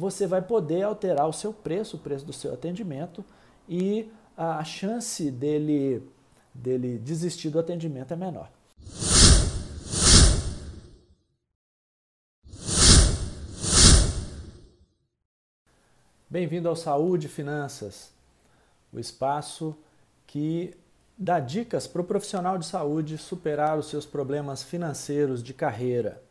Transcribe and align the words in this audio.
você 0.00 0.26
vai 0.26 0.40
poder 0.40 0.82
alterar 0.82 1.28
o 1.28 1.32
seu 1.32 1.52
preço, 1.52 1.98
o 1.98 2.00
preço 2.00 2.24
do 2.24 2.32
seu 2.32 2.54
atendimento 2.54 3.22
e 3.68 4.10
a 4.34 4.64
chance 4.64 5.30
dele, 5.30 6.02
dele 6.54 6.96
desistir 6.96 7.50
do 7.50 7.58
atendimento 7.58 8.14
é 8.14 8.16
menor. 8.16 8.50
Bem-vindo 16.30 16.68
ao 16.68 16.76
Saúde 16.76 17.28
Finanças, 17.28 18.10
o 18.90 18.98
espaço 18.98 19.76
que 20.26 20.74
dá 21.18 21.38
dicas 21.40 21.86
para 21.86 22.00
o 22.00 22.04
profissional 22.04 22.56
de 22.56 22.64
saúde 22.64 23.18
superar 23.18 23.78
os 23.78 23.90
seus 23.90 24.06
problemas 24.06 24.62
financeiros 24.62 25.42
de 25.42 25.52
carreira. 25.52 26.22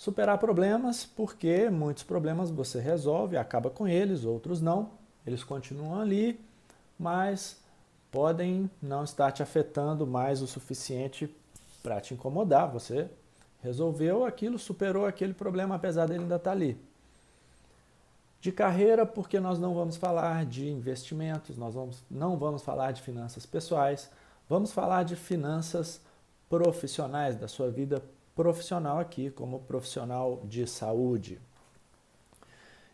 Superar 0.00 0.38
problemas 0.38 1.04
porque 1.04 1.68
muitos 1.68 2.02
problemas 2.04 2.50
você 2.50 2.80
resolve, 2.80 3.36
acaba 3.36 3.68
com 3.68 3.86
eles, 3.86 4.24
outros 4.24 4.58
não, 4.58 4.92
eles 5.26 5.44
continuam 5.44 6.00
ali, 6.00 6.40
mas 6.98 7.62
podem 8.10 8.70
não 8.80 9.04
estar 9.04 9.30
te 9.30 9.42
afetando 9.42 10.06
mais 10.06 10.40
o 10.40 10.46
suficiente 10.46 11.28
para 11.82 12.00
te 12.00 12.14
incomodar. 12.14 12.72
Você 12.72 13.10
resolveu 13.62 14.24
aquilo, 14.24 14.58
superou 14.58 15.04
aquele 15.04 15.34
problema, 15.34 15.74
apesar 15.74 16.06
dele 16.06 16.22
ainda 16.22 16.36
estar 16.36 16.52
ali 16.52 16.80
de 18.40 18.50
carreira, 18.50 19.04
porque 19.04 19.38
nós 19.38 19.58
não 19.58 19.74
vamos 19.74 19.98
falar 19.98 20.46
de 20.46 20.66
investimentos, 20.66 21.58
nós 21.58 21.74
vamos, 21.74 22.02
não 22.10 22.38
vamos 22.38 22.62
falar 22.62 22.92
de 22.92 23.02
finanças 23.02 23.44
pessoais, 23.44 24.10
vamos 24.48 24.72
falar 24.72 25.02
de 25.02 25.14
finanças 25.14 26.00
profissionais, 26.48 27.36
da 27.36 27.46
sua 27.46 27.70
vida 27.70 28.02
profissional 28.40 28.98
aqui, 28.98 29.30
como 29.30 29.60
profissional 29.60 30.40
de 30.46 30.66
saúde. 30.66 31.38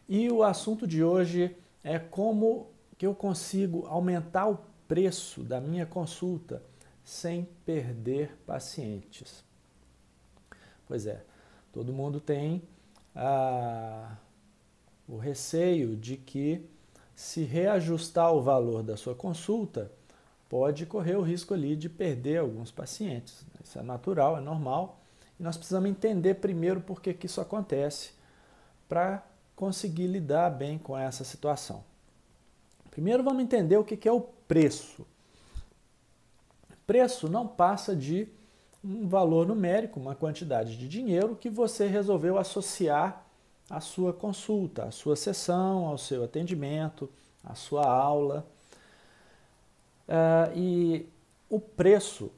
E 0.08 0.28
o 0.28 0.42
assunto 0.42 0.88
de 0.88 1.04
hoje 1.04 1.56
é 1.84 2.00
como 2.00 2.66
que 2.98 3.06
eu 3.06 3.14
consigo 3.14 3.86
aumentar 3.86 4.48
o 4.48 4.58
preço 4.88 5.44
da 5.44 5.60
minha 5.60 5.86
consulta 5.86 6.64
sem 7.04 7.44
perder 7.64 8.36
pacientes. 8.44 9.44
Pois 10.88 11.06
é, 11.06 11.22
todo 11.72 11.92
mundo 11.92 12.18
tem 12.18 12.60
a 13.14 14.16
o 15.08 15.16
receio 15.16 15.94
de 15.94 16.16
que, 16.16 16.68
se 17.14 17.44
reajustar 17.44 18.32
o 18.32 18.42
valor 18.42 18.82
da 18.82 18.96
sua 18.96 19.14
consulta, 19.14 19.92
pode 20.48 20.84
correr 20.86 21.14
o 21.14 21.22
risco 21.22 21.54
ali 21.54 21.76
de 21.76 21.88
perder 21.88 22.38
alguns 22.38 22.72
pacientes. 22.72 23.46
Isso 23.62 23.78
é 23.78 23.82
natural, 23.84 24.38
é 24.38 24.40
normal. 24.40 25.05
E 25.38 25.42
nós 25.42 25.56
precisamos 25.56 25.90
entender 25.90 26.34
primeiro 26.34 26.80
por 26.80 27.00
que, 27.00 27.12
que 27.12 27.26
isso 27.26 27.40
acontece 27.40 28.12
para 28.88 29.24
conseguir 29.54 30.06
lidar 30.06 30.50
bem 30.50 30.78
com 30.78 30.96
essa 30.96 31.24
situação. 31.24 31.82
Primeiro 32.90 33.22
vamos 33.22 33.42
entender 33.42 33.76
o 33.76 33.84
que, 33.84 33.96
que 33.96 34.08
é 34.08 34.12
o 34.12 34.20
preço. 34.20 35.06
Preço 36.86 37.28
não 37.28 37.46
passa 37.46 37.94
de 37.94 38.28
um 38.84 39.08
valor 39.08 39.46
numérico, 39.46 39.98
uma 39.98 40.14
quantidade 40.14 40.76
de 40.76 40.88
dinheiro 40.88 41.34
que 41.34 41.50
você 41.50 41.86
resolveu 41.86 42.38
associar 42.38 43.24
a 43.68 43.80
sua 43.80 44.12
consulta, 44.12 44.84
a 44.84 44.90
sua 44.92 45.16
sessão, 45.16 45.86
ao 45.86 45.98
seu 45.98 46.22
atendimento, 46.22 47.10
a 47.42 47.54
sua 47.54 47.84
aula. 47.84 48.46
Uh, 50.08 50.56
e 50.56 51.08
o 51.50 51.58
preço 51.58 52.30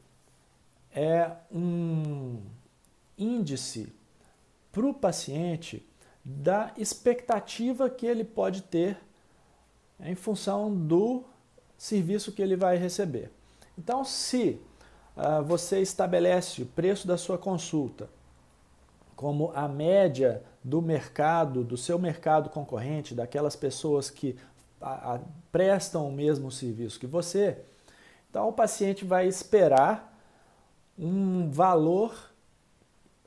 é 0.91 1.31
um 1.53 2.41
índice 3.19 3.93
para 4.71 4.87
o 4.87 4.95
paciente 4.95 5.87
da 6.25 6.73
expectativa 6.77 7.89
que 7.91 8.07
ele 8.07 8.25
pode 8.25 8.63
ter 8.63 8.99
em 10.01 10.15
função 10.15 10.75
do 10.75 11.25
serviço 11.77 12.33
que 12.33 12.43
ele 12.43 12.57
vai 12.57 12.77
receber. 12.77 13.31
Então, 13.77 14.05
se 14.05 14.61
uh, 15.17 15.43
você 15.45 15.81
estabelece 15.81 16.63
o 16.63 16.67
preço 16.67 17.07
da 17.07 17.17
sua 17.17 17.39
consulta 17.39 18.09
como 19.17 19.51
a 19.53 19.67
média 19.67 20.45
do 20.63 20.81
mercado, 20.81 21.65
do 21.65 21.77
seu 21.77 21.99
mercado 21.99 22.51
concorrente, 22.51 23.17
daquelas 23.17 23.57
pessoas 23.57 24.11
que 24.11 24.37
a, 24.81 25.15
a, 25.15 25.21
prestam 25.51 26.09
o 26.09 26.13
mesmo 26.13 26.53
serviço 26.53 27.01
que 27.01 27.07
você, 27.07 27.59
então 28.31 28.49
o 28.49 28.53
paciente 28.53 29.05
vai 29.05 29.27
esperar 29.27 30.17
um 30.97 31.51
valor 31.51 32.28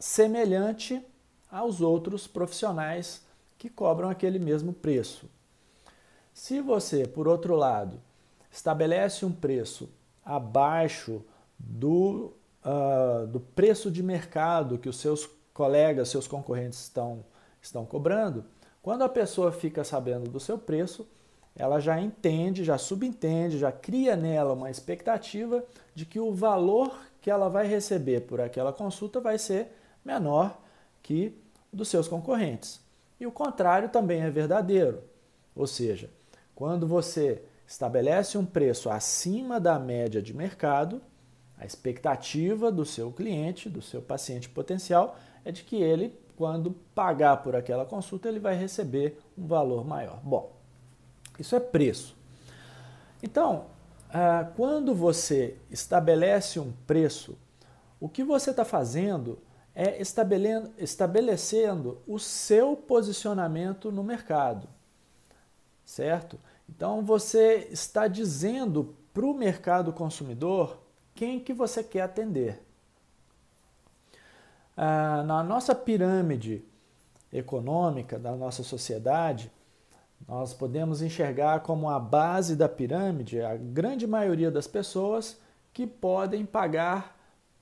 semelhante 0.01 0.99
aos 1.49 1.79
outros 1.79 2.25
profissionais 2.25 3.21
que 3.57 3.69
cobram 3.69 4.09
aquele 4.09 4.39
mesmo 4.39 4.73
preço. 4.73 5.29
Se 6.33 6.59
você, 6.59 7.07
por 7.07 7.27
outro 7.27 7.55
lado, 7.55 8.01
estabelece 8.51 9.23
um 9.25 9.31
preço 9.31 9.89
abaixo 10.25 11.21
do, 11.59 12.33
uh, 12.65 13.27
do 13.27 13.39
preço 13.39 13.91
de 13.91 14.01
mercado 14.01 14.79
que 14.79 14.89
os 14.89 14.97
seus 14.97 15.29
colegas, 15.53 16.09
seus 16.09 16.27
concorrentes 16.27 16.79
estão, 16.79 17.23
estão 17.61 17.85
cobrando, 17.85 18.43
quando 18.81 19.03
a 19.03 19.09
pessoa 19.09 19.51
fica 19.51 19.83
sabendo 19.83 20.31
do 20.31 20.39
seu 20.39 20.57
preço, 20.57 21.07
ela 21.55 21.79
já 21.79 22.01
entende, 22.01 22.63
já 22.63 22.77
subentende, 22.77 23.59
já 23.59 23.71
cria 23.71 24.15
nela 24.15 24.53
uma 24.53 24.71
expectativa 24.71 25.63
de 25.93 26.07
que 26.07 26.19
o 26.19 26.33
valor 26.33 26.91
que 27.21 27.29
ela 27.29 27.49
vai 27.49 27.67
receber 27.67 28.21
por 28.21 28.41
aquela 28.41 28.73
consulta 28.73 29.19
vai 29.19 29.37
ser 29.37 29.77
menor 30.03 30.59
que 31.01 31.35
dos 31.71 31.87
seus 31.87 32.07
concorrentes. 32.07 32.79
E 33.19 33.25
o 33.25 33.31
contrário 33.31 33.89
também 33.89 34.21
é 34.21 34.29
verdadeiro. 34.29 35.03
Ou 35.55 35.67
seja, 35.67 36.09
quando 36.55 36.87
você 36.87 37.41
estabelece 37.67 38.37
um 38.37 38.45
preço 38.45 38.89
acima 38.89 39.59
da 39.59 39.79
média 39.79 40.21
de 40.21 40.33
mercado, 40.33 41.01
a 41.57 41.65
expectativa 41.65 42.71
do 42.71 42.83
seu 42.83 43.11
cliente, 43.11 43.69
do 43.69 43.81
seu 43.81 44.01
paciente 44.01 44.49
potencial, 44.49 45.15
é 45.45 45.51
de 45.51 45.63
que 45.63 45.75
ele, 45.75 46.17
quando 46.35 46.71
pagar 46.93 47.37
por 47.37 47.55
aquela 47.55 47.85
consulta, 47.85 48.27
ele 48.27 48.39
vai 48.39 48.55
receber 48.55 49.19
um 49.37 49.45
valor 49.45 49.85
maior. 49.85 50.19
Bom, 50.23 50.51
isso 51.39 51.55
é 51.55 51.59
preço. 51.59 52.17
Então, 53.21 53.65
ah, 54.09 54.49
quando 54.55 54.93
você 54.93 55.55
estabelece 55.69 56.59
um 56.59 56.73
preço, 56.85 57.37
o 57.99 58.09
que 58.09 58.23
você 58.23 58.49
está 58.49 58.65
fazendo 58.65 59.37
é 59.73 60.01
estabelecendo 60.77 62.01
o 62.05 62.19
seu 62.19 62.75
posicionamento 62.75 63.91
no 63.91 64.03
mercado, 64.03 64.67
certo? 65.85 66.39
Então 66.69 67.03
você 67.03 67.67
está 67.71 68.07
dizendo 68.07 68.95
para 69.13 69.25
o 69.25 69.33
mercado 69.33 69.93
consumidor 69.93 70.77
quem 71.13 71.39
que 71.39 71.53
você 71.53 71.83
quer 71.83 72.01
atender. 72.01 72.61
Ah, 74.75 75.23
na 75.23 75.43
nossa 75.43 75.75
pirâmide 75.75 76.63
econômica 77.31 78.17
da 78.17 78.35
nossa 78.35 78.63
sociedade, 78.63 79.51
nós 80.27 80.53
podemos 80.53 81.01
enxergar 81.01 81.61
como 81.61 81.89
a 81.89 81.99
base 81.99 82.55
da 82.55 82.69
pirâmide 82.69 83.41
a 83.41 83.55
grande 83.55 84.05
maioria 84.05 84.51
das 84.51 84.67
pessoas 84.67 85.39
que 85.73 85.87
podem 85.87 86.45
pagar 86.45 87.17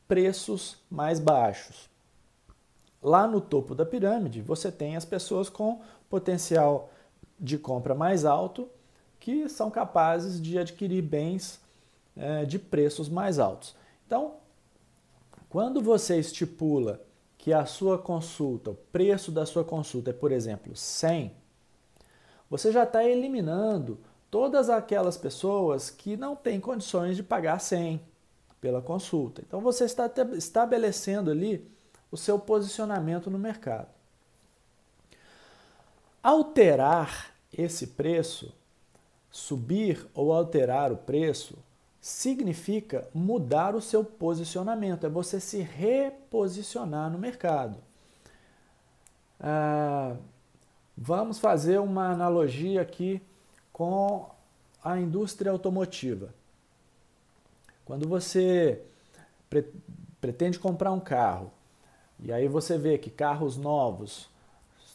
preços 0.07 0.77
mais 0.89 1.19
baixos. 1.19 1.88
Lá 3.01 3.25
no 3.25 3.39
topo 3.39 3.73
da 3.73 3.85
pirâmide, 3.85 4.41
você 4.41 4.71
tem 4.71 4.95
as 4.95 5.05
pessoas 5.05 5.49
com 5.49 5.81
potencial 6.09 6.91
de 7.39 7.57
compra 7.57 7.95
mais 7.95 8.25
alto 8.25 8.67
que 9.19 9.47
são 9.47 9.69
capazes 9.69 10.41
de 10.41 10.57
adquirir 10.57 11.01
bens 11.01 11.61
é, 12.15 12.45
de 12.45 12.59
preços 12.59 13.07
mais 13.07 13.39
altos. 13.39 13.75
Então, 14.05 14.35
quando 15.49 15.81
você 15.81 16.19
estipula 16.19 17.01
que 17.37 17.53
a 17.53 17.65
sua 17.65 17.97
consulta, 17.97 18.71
o 18.71 18.75
preço 18.75 19.31
da 19.31 19.45
sua 19.45 19.63
consulta 19.63 20.09
é, 20.09 20.13
por 20.13 20.31
exemplo, 20.31 20.75
100, 20.75 21.31
você 22.49 22.71
já 22.71 22.83
está 22.83 23.03
eliminando 23.03 23.99
todas 24.29 24.69
aquelas 24.69 25.17
pessoas 25.17 25.89
que 25.89 26.17
não 26.17 26.35
têm 26.35 26.59
condições 26.59 27.15
de 27.15 27.23
pagar 27.23 27.59
100 27.59 28.01
pela 28.59 28.81
consulta. 28.81 29.41
Então 29.45 29.61
você 29.61 29.85
está 29.85 30.09
estabelecendo 30.33 31.31
ali 31.31 31.69
o 32.11 32.17
seu 32.17 32.39
posicionamento 32.39 33.29
no 33.29 33.37
mercado. 33.37 33.89
Alterar 36.21 37.31
esse 37.51 37.87
preço, 37.87 38.53
subir 39.31 40.05
ou 40.13 40.33
alterar 40.33 40.91
o 40.91 40.97
preço, 40.97 41.57
significa 42.01 43.07
mudar 43.13 43.75
o 43.75 43.81
seu 43.81 44.03
posicionamento, 44.03 45.05
é 45.05 45.09
você 45.09 45.39
se 45.39 45.59
reposicionar 45.59 47.09
no 47.09 47.17
mercado. 47.17 47.77
Ah, 49.39 50.15
vamos 50.97 51.39
fazer 51.39 51.79
uma 51.79 52.11
analogia 52.11 52.81
aqui 52.81 53.21
com 53.71 54.29
a 54.83 54.99
indústria 54.99 55.51
automotiva. 55.51 56.33
Quando 57.85 58.07
você 58.07 58.81
pre 59.49 59.65
pretende 60.19 60.59
comprar 60.59 60.91
um 60.91 60.99
carro 60.99 61.49
e 62.23 62.31
aí 62.31 62.47
você 62.47 62.77
vê 62.77 62.97
que 62.97 63.09
carros 63.09 63.57
novos 63.57 64.29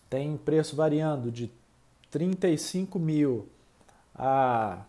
tem 0.09 0.37
preço 0.37 0.77
variando 0.77 1.31
de 1.31 1.51
35 2.11 2.99
mil 2.99 3.49
a 4.15 4.85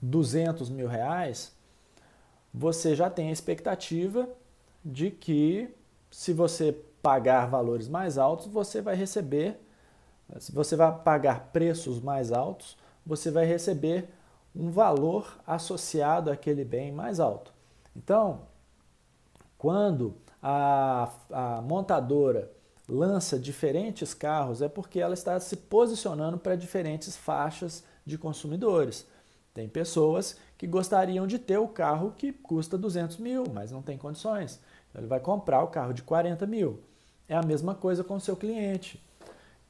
200 0.00 0.70
mil 0.70 0.86
reais, 0.86 1.52
você 2.52 2.94
já 2.94 3.10
tem 3.10 3.28
a 3.28 3.32
expectativa 3.32 4.28
de 4.84 5.10
que 5.10 5.74
se 6.10 6.32
você 6.32 6.72
pagar 7.02 7.46
valores 7.46 7.88
mais 7.88 8.18
altos, 8.18 8.46
você 8.46 8.80
vai 8.80 8.94
receber, 8.94 9.58
se 10.38 10.52
você 10.52 10.76
vai 10.76 10.96
pagar 11.00 11.50
preços 11.52 12.00
mais 12.00 12.32
altos, 12.32 12.76
você 13.04 13.30
vai 13.30 13.44
receber 13.44 14.08
um 14.54 14.70
valor 14.70 15.38
associado 15.46 16.30
àquele 16.30 16.64
bem 16.64 16.92
mais 16.92 17.20
alto. 17.20 17.52
Então, 17.96 18.42
quando 19.56 20.14
a, 20.42 21.10
a 21.30 21.62
montadora 21.62 22.50
lança 22.88 23.38
diferentes 23.38 24.12
carros, 24.12 24.62
é 24.62 24.68
porque 24.68 25.00
ela 25.00 25.14
está 25.14 25.38
se 25.38 25.56
posicionando 25.56 26.38
para 26.38 26.56
diferentes 26.56 27.16
faixas 27.16 27.84
de 28.04 28.18
consumidores. 28.18 29.06
Tem 29.54 29.68
pessoas 29.68 30.36
que 30.58 30.66
gostariam 30.66 31.26
de 31.26 31.38
ter 31.38 31.58
o 31.58 31.68
carro 31.68 32.14
que 32.16 32.32
custa 32.32 32.76
200 32.76 33.18
mil, 33.18 33.44
mas 33.52 33.70
não 33.70 33.82
tem 33.82 33.96
condições. 33.96 34.60
Então, 34.88 35.00
ele 35.00 35.08
vai 35.08 35.20
comprar 35.20 35.62
o 35.62 35.68
carro 35.68 35.92
de 35.92 36.02
40 36.02 36.46
mil. 36.46 36.80
É 37.28 37.36
a 37.36 37.42
mesma 37.42 37.74
coisa 37.74 38.02
com 38.02 38.16
o 38.16 38.20
seu 38.20 38.36
cliente. 38.36 39.00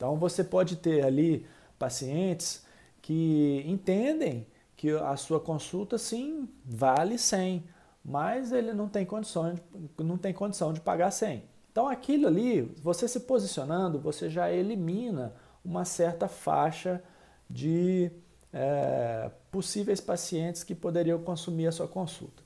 Então 0.00 0.16
você 0.16 0.42
pode 0.42 0.76
ter 0.76 1.04
ali 1.04 1.46
pacientes 1.78 2.64
que 3.02 3.62
entendem 3.66 4.46
que 4.74 4.90
a 4.92 5.14
sua 5.14 5.38
consulta 5.38 5.98
sim 5.98 6.48
vale 6.64 7.18
100, 7.18 7.62
mas 8.04 8.52
ele 8.52 8.72
não 8.72 8.88
tem 8.88 9.04
condição 9.04 9.54
de, 9.54 9.62
não 9.98 10.16
tem 10.16 10.32
condição 10.32 10.72
de 10.72 10.80
pagar 10.80 11.10
100. 11.10 11.42
Então 11.70 11.88
aquilo 11.88 12.26
ali, 12.26 12.62
você 12.82 13.06
se 13.06 13.20
posicionando, 13.20 13.98
você 13.98 14.28
já 14.28 14.50
elimina 14.50 15.34
uma 15.64 15.84
certa 15.84 16.26
faixa 16.26 17.02
de 17.48 18.10
é, 18.52 19.30
possíveis 19.50 20.00
pacientes 20.00 20.64
que 20.64 20.74
poderiam 20.74 21.18
consumir 21.20 21.66
a 21.66 21.72
sua 21.72 21.86
consulta. 21.86 22.42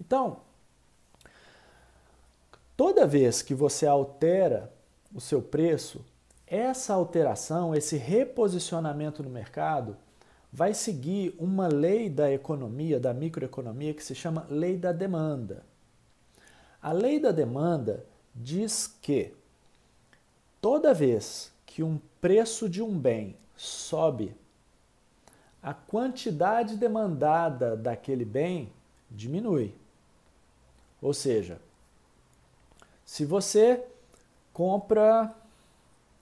Então, 0.00 0.38
toda 2.76 3.06
vez 3.06 3.42
que 3.42 3.54
você 3.54 3.86
altera 3.86 4.72
o 5.14 5.20
seu 5.20 5.40
preço, 5.40 6.04
essa 6.46 6.94
alteração, 6.94 7.74
esse 7.74 7.96
reposicionamento 7.96 9.22
no 9.22 9.30
mercado, 9.30 9.96
vai 10.54 10.72
seguir 10.72 11.34
uma 11.36 11.66
lei 11.66 12.08
da 12.08 12.30
economia, 12.30 13.00
da 13.00 13.12
microeconomia, 13.12 13.92
que 13.92 14.04
se 14.04 14.14
chama 14.14 14.46
lei 14.48 14.76
da 14.76 14.92
demanda. 14.92 15.64
A 16.80 16.92
lei 16.92 17.18
da 17.18 17.32
demanda 17.32 18.06
diz 18.32 18.86
que 18.86 19.34
toda 20.60 20.94
vez 20.94 21.52
que 21.66 21.82
um 21.82 22.00
preço 22.20 22.68
de 22.68 22.80
um 22.80 22.96
bem 22.96 23.36
sobe, 23.56 24.36
a 25.60 25.74
quantidade 25.74 26.76
demandada 26.76 27.76
daquele 27.76 28.24
bem 28.24 28.72
diminui. 29.10 29.74
Ou 31.02 31.12
seja, 31.12 31.60
se 33.04 33.24
você 33.24 33.84
compra 34.52 35.34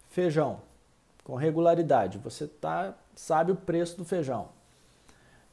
feijão 0.09 0.63
com 1.23 1.35
regularidade, 1.35 2.17
você 2.17 2.47
tá, 2.47 2.97
sabe 3.23 3.53
o 3.53 3.57
preço 3.57 3.97
do 3.97 4.05
feijão. 4.05 4.49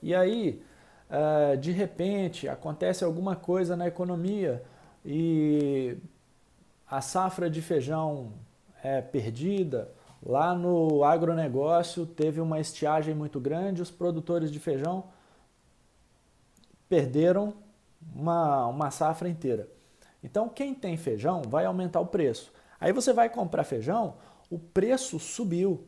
E 0.01 0.15
aí, 0.15 0.59
uh, 1.07 1.55
de 1.55 1.71
repente, 1.71 2.49
acontece 2.49 3.03
alguma 3.03 3.35
coisa 3.35 3.77
na 3.77 3.87
economia 3.87 4.63
e 5.05 5.95
a 6.89 6.99
safra 6.99 7.47
de 7.47 7.61
feijão 7.61 8.33
é 8.83 9.01
perdida. 9.01 9.87
Lá 10.25 10.55
no 10.55 11.03
agronegócio 11.03 12.07
teve 12.07 12.41
uma 12.41 12.59
estiagem 12.59 13.13
muito 13.13 13.39
grande, 13.39 13.83
os 13.83 13.91
produtores 13.91 14.51
de 14.51 14.59
feijão 14.59 15.03
perderam 16.89 17.53
uma, 18.15 18.65
uma 18.65 18.89
safra 18.89 19.29
inteira. 19.29 19.69
Então, 20.23 20.49
quem 20.49 20.73
tem 20.73 20.97
feijão 20.97 21.43
vai 21.43 21.65
aumentar 21.65 21.99
o 21.99 22.07
preço. 22.07 22.51
Aí 22.79 22.91
você 22.91 23.13
vai 23.13 23.29
comprar 23.29 23.63
feijão, 23.63 24.15
o 24.49 24.57
preço 24.57 25.19
subiu. 25.19 25.87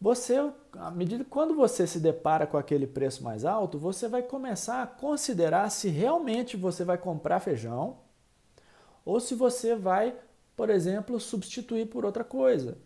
Você, 0.00 0.50
à 0.76 0.90
medida 0.90 1.24
quando 1.24 1.54
você 1.54 1.86
se 1.86 1.98
depara 1.98 2.46
com 2.46 2.56
aquele 2.56 2.86
preço 2.86 3.22
mais 3.22 3.44
alto, 3.44 3.78
você 3.78 4.08
vai 4.08 4.22
começar 4.22 4.82
a 4.82 4.86
considerar 4.86 5.70
se 5.70 5.88
realmente 5.88 6.56
você 6.56 6.84
vai 6.84 6.98
comprar 6.98 7.40
feijão 7.40 7.98
ou 9.04 9.18
se 9.18 9.34
você 9.34 9.74
vai, 9.74 10.14
por 10.56 10.70
exemplo, 10.70 11.18
substituir 11.18 11.86
por 11.86 12.04
outra 12.04 12.22
coisa. 12.22 12.78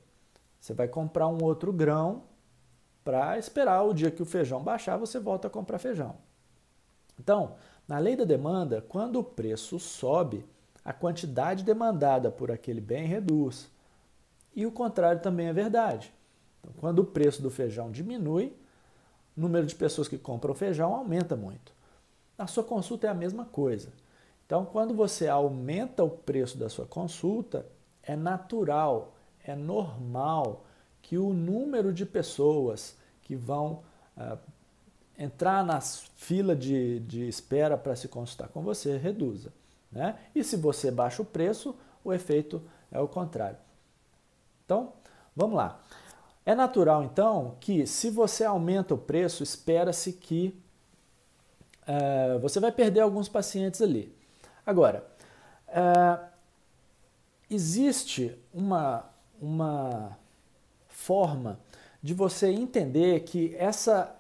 Você 0.60 0.72
vai 0.72 0.88
comprar 0.88 1.28
um 1.28 1.42
outro 1.42 1.72
grão 1.72 2.22
para 3.04 3.38
esperar 3.38 3.82
o 3.82 3.92
dia 3.92 4.10
que 4.10 4.22
o 4.22 4.26
feijão 4.26 4.62
baixar, 4.62 4.96
você 4.96 5.19
volta 5.19 5.48
a 5.48 5.50
comprar 5.50 5.78
feijão. 5.78 6.16
Então, 7.20 7.56
na 7.86 7.98
lei 7.98 8.16
da 8.16 8.25
demanda, 8.25 8.82
quando 8.88 9.19
o 9.19 9.25
preço 9.25 9.78
sobe, 9.78 10.46
a 10.82 10.92
quantidade 10.92 11.64
demandada 11.64 12.31
por 12.31 12.50
aquele 12.50 12.81
bem 12.81 13.06
reduz. 13.06 13.70
E 14.56 14.64
o 14.64 14.72
contrário 14.72 15.20
também 15.20 15.48
é 15.48 15.52
verdade. 15.52 16.13
Então, 16.64 16.72
quando 16.81 17.00
o 17.00 17.05
preço 17.05 17.43
do 17.43 17.50
feijão 17.50 17.90
diminui, 17.90 18.56
o 19.37 19.40
número 19.40 19.66
de 19.66 19.75
pessoas 19.75 20.08
que 20.08 20.16
compram 20.16 20.55
feijão 20.55 20.94
aumenta 20.94 21.37
muito. 21.37 21.72
Na 22.38 22.46
sua 22.46 22.64
consulta 22.64 23.06
é 23.06 23.11
a 23.11 23.14
mesma 23.14 23.44
coisa. 23.44 23.93
Então, 24.46 24.64
quando 24.64 24.94
você 24.94 25.28
aumenta 25.28 26.02
o 26.02 26.11
preço 26.11 26.58
da 26.58 26.69
sua 26.69 26.87
consulta, 26.87 27.66
é 28.02 28.16
natural, 28.16 29.14
é 29.44 29.55
normal 29.55 30.64
que 31.00 31.19
o 31.19 31.32
número 31.32 31.93
de 31.93 32.05
pessoas 32.05 32.96
que 33.22 33.37
vão 33.37 33.82
uh, 34.17 34.38
entrar 35.19 35.64
na 35.64 35.81
fila 35.81 36.55
de, 36.55 37.00
de 37.00 37.28
espera 37.28 37.76
para 37.76 37.96
se 37.96 38.08
consultar 38.08 38.49
com 38.49 38.62
você 38.62 38.96
reduza. 38.96 39.52
Né? 39.90 40.19
E 40.34 40.43
se 40.43 40.56
você 40.56 40.90
baixa 40.90 41.22
o 41.22 41.25
preço, 41.25 41.75
o 42.02 42.12
efeito 42.12 42.62
é 42.90 43.00
o 43.00 43.08
contrário. 43.08 43.58
Então, 44.64 44.93
vamos 45.34 45.56
lá. 45.56 45.81
É 46.46 46.55
natural, 46.55 47.05
então, 47.05 47.56
que 47.61 47.87
se 47.87 48.11
você 48.11 48.44
aumenta 48.44 48.94
o 48.94 48.99
preço, 48.99 49.43
espera-se 49.43 50.12
que 50.12 50.55
uh, 51.88 52.38
você 52.41 52.61
vai 52.61 52.70
perder 52.70 53.00
alguns 53.00 53.29
pacientes 53.29 53.81
ali. 53.81 54.14
Agora, 54.67 55.06
uh, 55.69 56.23
existe 57.49 58.37
uma, 58.52 59.08
uma 59.41 60.19
forma 60.88 61.58
de 62.02 62.12
você 62.12 62.49
entender 62.49 63.20
que 63.20 63.55
essa 63.56 64.15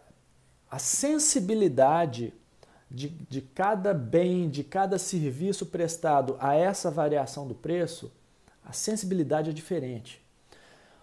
a 0.70 0.78
sensibilidade 0.78 2.34
de, 2.90 3.08
de 3.08 3.40
cada 3.40 3.94
bem, 3.94 4.48
de 4.48 4.64
cada 4.64 4.98
serviço 4.98 5.66
prestado 5.66 6.36
a 6.40 6.54
essa 6.54 6.90
variação 6.90 7.46
do 7.46 7.54
preço, 7.54 8.10
a 8.64 8.72
sensibilidade 8.72 9.50
é 9.50 9.52
diferente. 9.52 10.20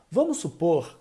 Vamos 0.10 0.38
supor 0.38 1.00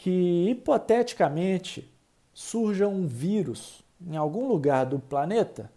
que, 0.00 0.48
hipoteticamente, 0.48 1.86
surja 2.32 2.88
um 2.88 3.06
vírus 3.06 3.84
em 4.00 4.16
algum 4.16 4.48
lugar 4.48 4.86
do 4.86 4.98
planeta 4.98 5.70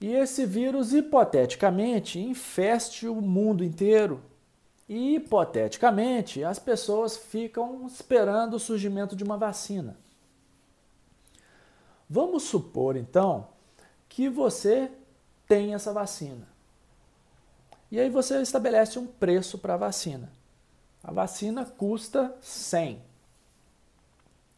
e 0.00 0.14
esse 0.14 0.46
vírus, 0.46 0.94
hipoteticamente, 0.94 2.18
infeste 2.18 3.06
o 3.06 3.20
mundo 3.20 3.62
inteiro. 3.62 4.22
E, 4.88 5.16
hipoteticamente, 5.16 6.42
as 6.42 6.58
pessoas 6.58 7.18
ficam 7.18 7.86
esperando 7.86 8.54
o 8.54 8.60
surgimento 8.60 9.14
de 9.14 9.24
uma 9.24 9.36
vacina. 9.36 9.94
Vamos 12.08 12.44
supor, 12.44 12.96
então, 12.96 13.48
que 14.08 14.26
você 14.26 14.90
tem 15.46 15.74
essa 15.74 15.92
vacina. 15.92 16.48
E 17.90 18.00
aí 18.00 18.08
você 18.08 18.40
estabelece 18.40 18.98
um 18.98 19.06
preço 19.06 19.58
para 19.58 19.74
a 19.74 19.78
vacina. 19.78 20.32
A 21.06 21.12
vacina 21.12 21.64
custa 21.64 22.34
100. 22.40 23.00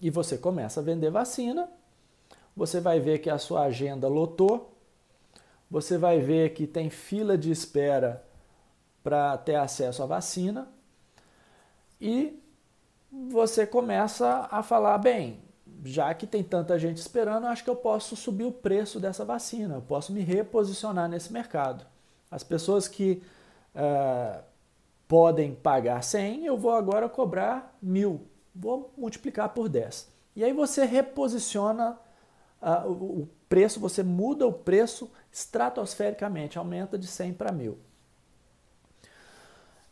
E 0.01 0.09
você 0.09 0.39
começa 0.39 0.81
a 0.81 0.83
vender 0.83 1.11
vacina. 1.11 1.69
Você 2.57 2.81
vai 2.81 2.99
ver 2.99 3.19
que 3.19 3.29
a 3.29 3.37
sua 3.37 3.65
agenda 3.65 4.09
lotou. 4.09 4.75
Você 5.71 5.99
vai 5.99 6.21
ver 6.21 6.55
que 6.55 6.67
tem 6.67 6.89
fila 6.89 7.37
de 7.37 7.51
espera 7.51 8.25
para 9.05 9.37
ter 9.37 9.57
acesso 9.57 10.03
à 10.03 10.07
vacina. 10.07 10.67
E 12.01 12.43
você 13.13 13.67
começa 13.67 14.49
a 14.51 14.63
falar: 14.63 14.97
bem, 14.97 15.43
já 15.85 16.15
que 16.15 16.27
tem 16.27 16.43
tanta 16.43 16.79
gente 16.79 16.97
esperando, 16.97 17.47
acho 17.47 17.63
que 17.63 17.69
eu 17.69 17.77
posso 17.77 18.17
subir 18.17 18.45
o 18.45 18.53
preço 18.53 18.99
dessa 18.99 19.23
vacina, 19.23 19.75
eu 19.75 19.83
posso 19.83 20.15
me 20.15 20.23
reposicionar 20.23 21.11
nesse 21.11 21.31
mercado. 21.31 21.85
As 22.31 22.43
pessoas 22.43 22.89
que 22.89 23.23
uh, 23.75 24.48
podem 25.09 25.55
pagar 25.55 26.05
100, 26.05 26.45
eu 26.45 26.57
vou 26.57 26.73
agora 26.73 27.09
cobrar 27.09 27.75
mil. 27.81 28.27
Vou 28.55 28.93
multiplicar 28.97 29.49
por 29.49 29.69
10. 29.69 30.13
E 30.37 30.45
aí 30.45 30.53
você 30.53 30.85
reposiciona 30.85 31.99
uh, 32.63 32.91
o 32.91 33.29
preço, 33.49 33.81
você 33.81 34.03
muda 34.03 34.47
o 34.47 34.53
preço 34.53 35.11
estratosfericamente, 35.33 36.59
aumenta 36.59 36.99
de 36.99 37.07
100 37.07 37.33
para 37.33 37.51
1000. 37.51 37.79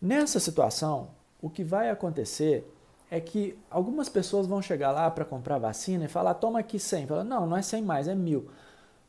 Nessa 0.01 0.39
situação, 0.39 1.09
o 1.41 1.49
que 1.49 1.65
vai 1.65 1.89
acontecer 1.89 2.71
é 3.11 3.21
que 3.21 3.59
algumas 3.71 4.09
pessoas 4.09 4.47
vão 4.47 4.61
chegar 4.61 4.91
lá 4.91 5.11
para 5.11 5.25
comprar 5.25 5.59
vacina 5.59 6.05
e 6.05 6.09
falar, 6.09 6.35
toma 6.35 6.59
aqui 6.59 6.79
100. 6.79 7.07
Fala, 7.07 7.25
não, 7.25 7.47
não 7.47 7.57
é 7.57 7.63
100 7.63 7.83
mais, 7.83 8.09
é 8.09 8.15
mil. 8.15 8.51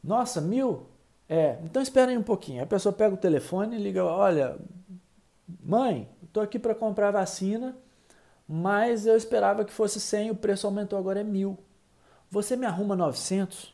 Nossa, 0.03 0.39
mil? 0.39 0.85
É, 1.27 1.57
então 1.63 1.81
espera 1.81 2.11
aí 2.11 2.17
um 2.17 2.23
pouquinho. 2.23 2.63
A 2.63 2.67
pessoa 2.67 2.93
pega 2.93 3.13
o 3.13 3.17
telefone 3.17 3.75
e 3.75 3.79
liga, 3.79 4.05
olha, 4.05 4.57
mãe, 5.63 6.09
estou 6.23 6.43
aqui 6.43 6.59
para 6.59 6.75
comprar 6.75 7.11
vacina, 7.11 7.75
mas 8.47 9.05
eu 9.05 9.15
esperava 9.15 9.65
que 9.65 9.71
fosse 9.71 9.99
100, 9.99 10.31
o 10.31 10.35
preço 10.35 10.67
aumentou, 10.67 10.97
agora 10.97 11.21
é 11.21 11.23
mil. 11.23 11.57
Você 12.29 12.55
me 12.55 12.65
arruma 12.65 12.95
900? 12.95 13.73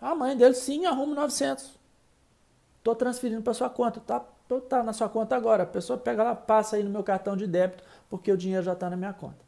A 0.00 0.14
mãe 0.14 0.36
dele, 0.36 0.54
sim, 0.54 0.86
arruma 0.86 1.14
900. 1.14 1.78
Estou 2.78 2.94
transferindo 2.94 3.42
para 3.42 3.54
sua 3.54 3.70
conta, 3.70 4.00
tá? 4.00 4.24
Tá 4.68 4.82
na 4.82 4.92
sua 4.92 5.08
conta 5.08 5.34
agora. 5.34 5.64
A 5.64 5.66
pessoa 5.66 5.98
pega 5.98 6.22
lá, 6.22 6.34
passa 6.34 6.76
aí 6.76 6.82
no 6.82 6.90
meu 6.90 7.02
cartão 7.02 7.36
de 7.36 7.46
débito, 7.46 7.82
porque 8.08 8.30
o 8.30 8.36
dinheiro 8.36 8.62
já 8.62 8.74
está 8.74 8.88
na 8.88 8.96
minha 8.96 9.12
conta. 9.12 9.44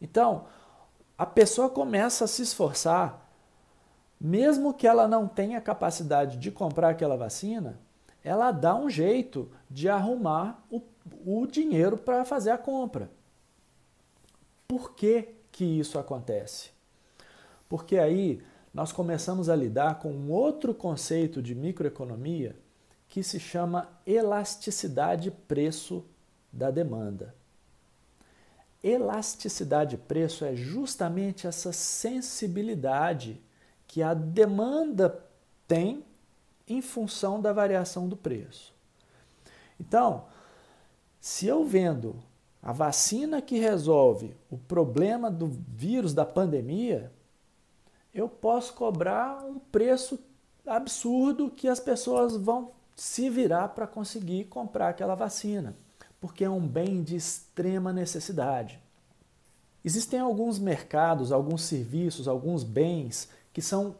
Então, 0.00 0.46
a 1.18 1.26
pessoa 1.26 1.68
começa 1.68 2.24
a 2.24 2.28
se 2.28 2.42
esforçar, 2.42 3.28
mesmo 4.20 4.72
que 4.72 4.86
ela 4.86 5.06
não 5.06 5.28
tenha 5.28 5.60
capacidade 5.60 6.38
de 6.38 6.50
comprar 6.50 6.90
aquela 6.90 7.16
vacina, 7.16 7.78
ela 8.24 8.50
dá 8.50 8.74
um 8.74 8.88
jeito 8.88 9.50
de 9.70 9.88
arrumar 9.88 10.64
o, 10.70 10.80
o 11.26 11.46
dinheiro 11.46 11.98
para 11.98 12.24
fazer 12.24 12.50
a 12.50 12.58
compra. 12.58 13.10
Por 14.66 14.94
que, 14.94 15.28
que 15.52 15.64
isso 15.64 15.98
acontece? 15.98 16.70
Porque 17.68 17.98
aí 17.98 18.42
nós 18.72 18.90
começamos 18.90 19.50
a 19.50 19.54
lidar 19.54 19.98
com 19.98 20.10
um 20.10 20.32
outro 20.32 20.74
conceito 20.74 21.42
de 21.42 21.54
microeconomia 21.54 22.56
que 23.08 23.22
se 23.22 23.38
chama 23.38 23.88
elasticidade 24.06 25.30
preço 25.30 26.04
da 26.52 26.70
demanda. 26.70 27.34
Elasticidade 28.82 29.96
preço 29.96 30.44
é 30.44 30.56
justamente 30.56 31.46
essa 31.46 31.72
sensibilidade 31.72 33.40
que 33.86 34.02
a 34.02 34.14
demanda 34.14 35.24
tem 35.68 36.04
em 36.66 36.80
função 36.80 37.40
da 37.40 37.52
variação 37.52 38.08
do 38.08 38.16
preço. 38.16 38.74
Então, 39.78 40.24
se 41.20 41.46
eu 41.46 41.64
vendo 41.64 42.16
a 42.62 42.72
vacina 42.72 43.42
que 43.42 43.58
resolve 43.58 44.34
o 44.50 44.56
problema 44.56 45.30
do 45.30 45.46
vírus 45.46 46.14
da 46.14 46.24
pandemia, 46.24 47.12
eu 48.14 48.28
posso 48.28 48.72
cobrar 48.74 49.44
um 49.44 49.58
preço 49.58 50.18
absurdo 50.66 51.50
que 51.50 51.68
as 51.68 51.80
pessoas 51.80 52.36
vão 52.36 52.72
se 52.96 53.28
virar 53.28 53.68
para 53.68 53.86
conseguir 53.86 54.44
comprar 54.44 54.88
aquela 54.88 55.14
vacina, 55.14 55.76
porque 56.20 56.44
é 56.44 56.48
um 56.48 56.66
bem 56.66 57.02
de 57.02 57.16
extrema 57.16 57.92
necessidade. 57.92 58.80
Existem 59.84 60.20
alguns 60.20 60.58
mercados, 60.58 61.32
alguns 61.32 61.62
serviços, 61.62 62.26
alguns 62.26 62.64
bens 62.64 63.28
que 63.52 63.60
são 63.60 63.96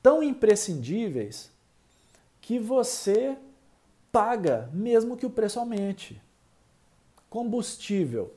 tão 0.00 0.22
imprescindíveis 0.22 1.50
que 2.46 2.60
você 2.60 3.36
paga 4.12 4.70
mesmo 4.72 5.16
que 5.16 5.26
o 5.26 5.30
preço 5.30 5.58
aumente. 5.58 6.22
Combustível. 7.28 8.32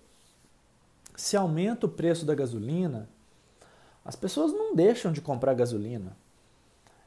Se 1.16 1.38
aumenta 1.38 1.86
o 1.86 1.90
preço 1.90 2.26
da 2.26 2.34
gasolina, 2.34 3.08
as 4.04 4.16
pessoas 4.16 4.52
não 4.52 4.74
deixam 4.74 5.12
de 5.12 5.22
comprar 5.22 5.54
gasolina. 5.54 6.18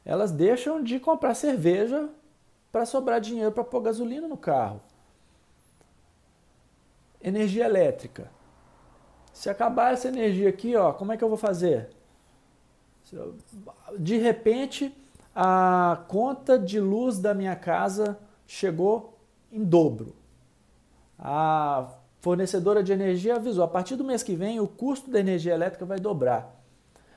Elas 0.04 0.30
deixam 0.30 0.80
de 0.80 1.00
comprar 1.00 1.34
cerveja 1.34 2.08
para 2.70 2.86
sobrar 2.86 3.20
dinheiro 3.20 3.50
para 3.50 3.64
pôr 3.64 3.80
gasolina 3.80 4.28
no 4.28 4.36
carro. 4.36 4.80
Energia 7.20 7.64
elétrica. 7.64 8.30
Se 9.32 9.50
acabar 9.50 9.92
essa 9.92 10.06
energia 10.06 10.48
aqui, 10.48 10.76
ó, 10.76 10.92
como 10.92 11.10
é 11.10 11.16
que 11.16 11.24
eu 11.24 11.28
vou 11.28 11.36
fazer? 11.36 11.90
De 13.98 14.18
repente, 14.18 14.96
a 15.34 16.04
conta 16.08 16.58
de 16.58 16.78
luz 16.78 17.18
da 17.18 17.32
minha 17.32 17.56
casa 17.56 18.18
chegou 18.46 19.18
em 19.50 19.64
dobro. 19.64 20.14
A 21.18 21.88
fornecedora 22.20 22.82
de 22.82 22.92
energia 22.92 23.36
avisou: 23.36 23.64
a 23.64 23.68
partir 23.68 23.96
do 23.96 24.04
mês 24.04 24.22
que 24.22 24.34
vem, 24.34 24.60
o 24.60 24.68
custo 24.68 25.10
da 25.10 25.20
energia 25.20 25.54
elétrica 25.54 25.84
vai 25.84 25.98
dobrar. 25.98 26.60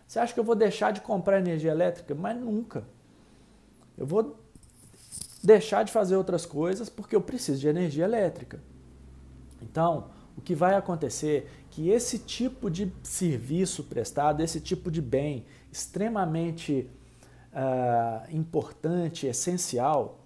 Você 0.08 0.20
acha 0.20 0.34
que 0.34 0.40
eu 0.40 0.44
vou 0.44 0.56
deixar 0.56 0.92
de 0.92 1.02
comprar 1.02 1.40
energia 1.40 1.72
elétrica? 1.72 2.14
Mas 2.14 2.38
nunca. 2.38 2.84
Eu 3.98 4.06
vou 4.06 4.40
deixar 5.44 5.84
de 5.84 5.92
fazer 5.92 6.16
outras 6.16 6.46
coisas 6.46 6.90
porque 6.90 7.16
eu 7.16 7.22
preciso 7.22 7.60
de 7.60 7.68
energia 7.68 8.04
elétrica. 8.04 8.60
Então, 9.62 10.10
o 10.38 10.42
que 10.42 10.54
vai 10.54 10.76
acontecer 10.76 11.48
é 11.48 11.66
que 11.70 11.90
esse 11.90 12.20
tipo 12.20 12.70
de 12.70 12.92
serviço 13.04 13.84
prestado, 13.84 14.42
esse 14.42 14.60
tipo 14.60 14.92
de 14.92 15.02
bem 15.02 15.46
extremamente 15.72 16.90
uh, 17.56 18.36
importante, 18.36 19.26
essencial, 19.26 20.20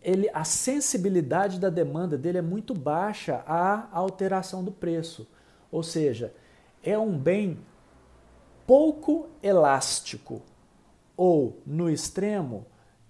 ele, 0.00 0.30
a 0.32 0.44
sensibilidade 0.44 1.58
da 1.58 1.68
demanda 1.68 2.16
dele 2.16 2.38
é 2.38 2.42
muito 2.42 2.72
baixa 2.72 3.42
à 3.46 3.88
alteração 3.92 4.64
do 4.64 4.72
preço. 4.72 5.28
Ou 5.70 5.82
seja, 5.82 6.32
é 6.82 6.98
um 6.98 7.18
bem 7.18 7.58
pouco 8.66 9.28
elástico, 9.42 10.40
ou, 11.16 11.60
no 11.66 11.90
extremo, 11.90 12.64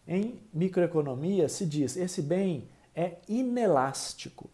em 0.09 0.41
microeconomia 0.53 1.49
se 1.49 1.65
diz 1.65 1.97
esse 1.97 2.21
bem 2.21 2.69
é 2.93 3.19
inelástico. 3.29 4.51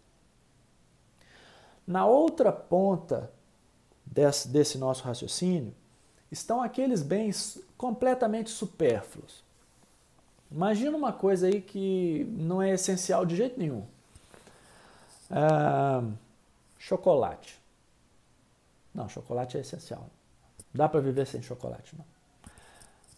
Na 1.87 2.05
outra 2.05 2.53
ponta 2.53 3.33
desse, 4.05 4.49
desse 4.49 4.77
nosso 4.77 5.05
raciocínio 5.05 5.73
estão 6.31 6.63
aqueles 6.63 7.03
bens 7.03 7.61
completamente 7.77 8.51
supérfluos. 8.51 9.45
Imagina 10.51 10.97
uma 10.97 11.13
coisa 11.13 11.47
aí 11.47 11.61
que 11.61 12.25
não 12.31 12.63
é 12.63 12.71
essencial 12.71 13.27
de 13.27 13.37
jeito 13.37 13.59
nenhum. 13.59 13.85
Ah, 15.31 16.03
chocolate. 16.79 17.61
Não, 18.95 19.09
chocolate 19.09 19.57
é 19.57 19.61
essencial. 19.61 20.09
Dá 20.73 20.89
para 20.89 21.01
viver 21.01 21.27
sem 21.27 21.43
chocolate, 21.43 21.95
não. 21.97 22.05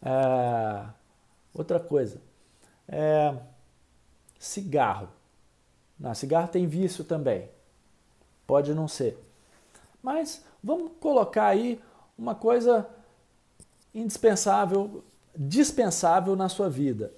É, 0.00 0.86
outra 1.52 1.78
coisa, 1.78 2.20
é, 2.86 3.34
cigarro. 4.38 5.08
Não, 5.98 6.14
cigarro 6.14 6.48
tem 6.48 6.66
vício 6.66 7.04
também. 7.04 7.48
Pode 8.46 8.72
não 8.74 8.88
ser. 8.88 9.18
Mas 10.02 10.44
vamos 10.62 10.92
colocar 11.00 11.46
aí 11.46 11.80
uma 12.16 12.34
coisa 12.34 12.88
indispensável, 13.98 15.04
dispensável 15.36 16.36
na 16.36 16.48
sua 16.48 16.68
vida. 16.68 17.12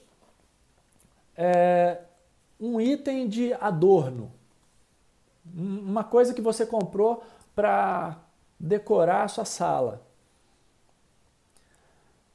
É 1.37 2.03
um 2.61 2.81
item 2.81 3.29
de 3.29 3.53
adorno. 3.55 4.31
Uma 5.55 6.05
coisa 6.05 6.35
que 6.35 6.43
você 6.43 6.67
comprou 6.67 7.23
para 7.55 8.19
decorar 8.59 9.25
a 9.25 9.29
sua 9.29 9.45
sala. 9.45 10.07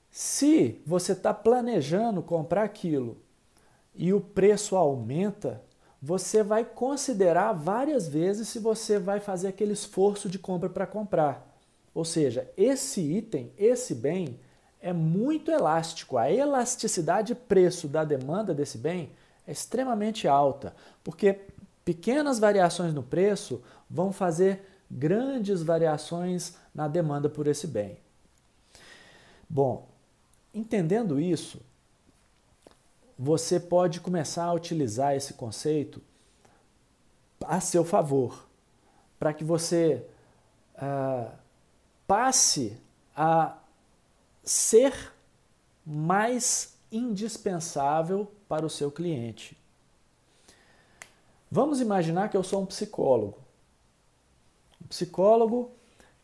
Se 0.10 0.82
você 0.86 1.12
está 1.12 1.34
planejando 1.34 2.24
comprar 2.24 2.64
aquilo 2.64 3.18
e 3.94 4.14
o 4.14 4.22
preço 4.22 4.76
aumenta, 4.76 5.62
você 6.02 6.42
vai 6.42 6.64
considerar 6.64 7.54
várias 7.54 8.08
vezes 8.08 8.48
se 8.48 8.60
você 8.60 8.98
vai 8.98 9.20
fazer 9.20 9.48
aquele 9.48 9.74
esforço 9.74 10.30
de 10.30 10.40
compra 10.40 10.70
para 10.70 10.88
comprar. 10.88 11.55
Ou 11.96 12.04
seja, 12.04 12.52
esse 12.58 13.00
item, 13.00 13.52
esse 13.58 13.96
bem, 13.96 14.38
é 14.82 14.92
muito 14.92 15.50
elástico. 15.50 16.18
A 16.18 16.30
elasticidade 16.30 17.34
preço 17.34 17.88
da 17.88 18.04
demanda 18.04 18.54
desse 18.54 18.78
bem 18.78 19.10
é 19.48 19.52
extremamente 19.54 20.28
alta, 20.28 20.76
porque 21.04 21.40
pequenas 21.86 22.38
variações 22.38 22.94
no 22.94 23.02
preço 23.02 23.64
vão 23.90 24.12
fazer 24.12 24.64
grandes 24.92 25.64
variações 25.64 26.56
na 26.74 26.88
demanda 26.88 27.30
por 27.30 27.48
esse 27.48 27.66
bem. 27.66 27.98
Bom, 29.50 29.88
entendendo 30.54 31.20
isso, 31.20 31.62
você 33.18 33.58
pode 33.58 34.02
começar 34.02 34.44
a 34.44 34.54
utilizar 34.54 35.16
esse 35.16 35.34
conceito 35.34 36.02
a 37.46 37.62
seu 37.62 37.86
favor, 37.86 38.46
para 39.18 39.34
que 39.34 39.44
você 39.44 40.04
uh, 40.76 41.32
passe 42.08 42.78
a 43.16 43.58
ser 44.44 45.14
mais 45.86 46.78
indispensável 46.92 48.32
para 48.48 48.66
o 48.66 48.70
seu 48.70 48.92
cliente. 48.92 49.58
Vamos 51.50 51.80
imaginar 51.80 52.30
que 52.30 52.38
eu 52.38 52.44
sou 52.44 52.62
um 52.62 52.66
psicólogo 52.66 53.46
psicólogo 54.86 55.72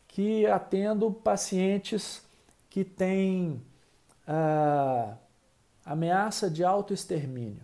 que 0.08 0.46
atendo 0.46 1.10
pacientes 1.10 2.22
que 2.68 2.84
têm 2.84 3.62
ah, 4.26 5.14
ameaça 5.84 6.50
de 6.50 6.64
autoextermínio. 6.64 7.62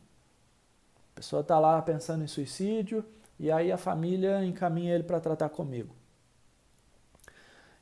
pessoa 1.14 1.40
está 1.40 1.58
lá 1.58 1.80
pensando 1.82 2.24
em 2.24 2.26
suicídio 2.26 3.04
e 3.38 3.50
aí 3.50 3.70
a 3.70 3.78
família 3.78 4.44
encaminha 4.44 4.94
ele 4.94 5.04
para 5.04 5.20
tratar 5.20 5.48
comigo. 5.50 5.94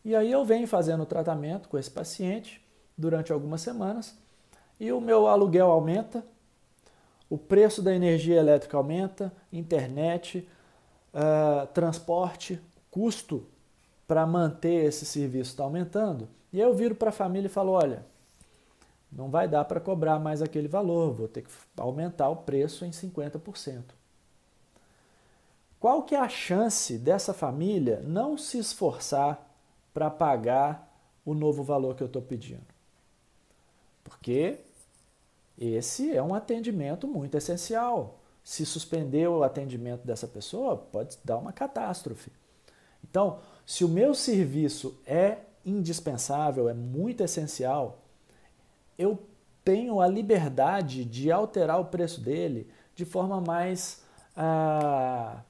E 0.06 0.14
aí 0.14 0.30
eu 0.30 0.44
venho 0.44 0.68
fazendo 0.68 1.02
o 1.02 1.06
tratamento 1.06 1.68
com 1.68 1.76
esse 1.76 1.90
paciente 1.90 2.64
durante 2.96 3.32
algumas 3.32 3.60
semanas 3.60 4.16
e 4.78 4.92
o 4.92 5.00
meu 5.00 5.26
aluguel 5.26 5.66
aumenta, 5.66 6.24
o 7.28 7.36
preço 7.36 7.82
da 7.82 7.92
energia 7.92 8.36
elétrica 8.36 8.76
aumenta, 8.76 9.32
internet, 9.52 10.48
uh, 11.12 11.66
transporte, 11.74 12.60
custo 12.88 13.48
para 14.06 14.24
manter 14.24 14.84
esse 14.84 15.04
serviço 15.04 15.50
está 15.50 15.64
aumentando. 15.64 16.28
E 16.52 16.62
aí 16.62 16.68
eu 16.68 16.72
viro 16.72 16.94
para 16.94 17.08
a 17.08 17.12
família 17.12 17.48
e 17.48 17.50
falo: 17.50 17.72
olha, 17.72 18.06
não 19.10 19.28
vai 19.28 19.48
dar 19.48 19.64
para 19.64 19.80
cobrar 19.80 20.20
mais 20.20 20.40
aquele 20.40 20.68
valor, 20.68 21.14
vou 21.14 21.26
ter 21.26 21.42
que 21.42 21.50
aumentar 21.76 22.28
o 22.28 22.36
preço 22.36 22.84
em 22.84 22.90
50%. 22.90 23.82
Qual 25.80 26.04
que 26.04 26.14
é 26.14 26.20
a 26.20 26.28
chance 26.28 26.96
dessa 26.96 27.34
família 27.34 28.04
não 28.06 28.38
se 28.38 28.56
esforçar 28.56 29.45
para 29.96 30.10
pagar 30.10 30.94
o 31.24 31.32
novo 31.32 31.62
valor 31.62 31.96
que 31.96 32.02
eu 32.02 32.06
estou 32.06 32.20
pedindo? 32.20 32.66
Porque 34.04 34.58
esse 35.58 36.14
é 36.14 36.22
um 36.22 36.34
atendimento 36.34 37.08
muito 37.08 37.34
essencial. 37.34 38.20
Se 38.44 38.66
suspender 38.66 39.26
o 39.26 39.42
atendimento 39.42 40.06
dessa 40.06 40.28
pessoa, 40.28 40.76
pode 40.76 41.16
dar 41.24 41.38
uma 41.38 41.50
catástrofe. 41.50 42.30
Então, 43.02 43.38
se 43.64 43.86
o 43.86 43.88
meu 43.88 44.14
serviço 44.14 45.00
é 45.06 45.38
indispensável, 45.64 46.68
é 46.68 46.74
muito 46.74 47.22
essencial, 47.22 48.02
eu 48.98 49.18
tenho 49.64 49.98
a 49.98 50.06
liberdade 50.06 51.06
de 51.06 51.32
alterar 51.32 51.80
o 51.80 51.86
preço 51.86 52.20
dele 52.20 52.68
de 52.94 53.06
forma 53.06 53.40
mais. 53.40 54.02
Ah, 54.36 55.40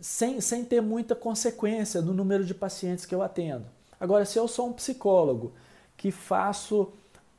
sem, 0.00 0.40
sem 0.40 0.64
ter 0.64 0.80
muita 0.80 1.14
consequência 1.14 2.00
no 2.00 2.12
número 2.12 2.44
de 2.44 2.54
pacientes 2.54 3.04
que 3.04 3.14
eu 3.14 3.22
atendo. 3.22 3.66
Agora, 4.00 4.24
se 4.24 4.38
eu 4.38 4.46
sou 4.46 4.68
um 4.68 4.72
psicólogo 4.72 5.52
que 5.96 6.10
faço 6.10 6.92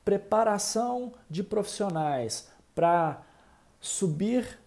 preparação 0.04 1.14
de 1.30 1.44
profissionais 1.44 2.50
para 2.76 3.22
subir 3.80 4.60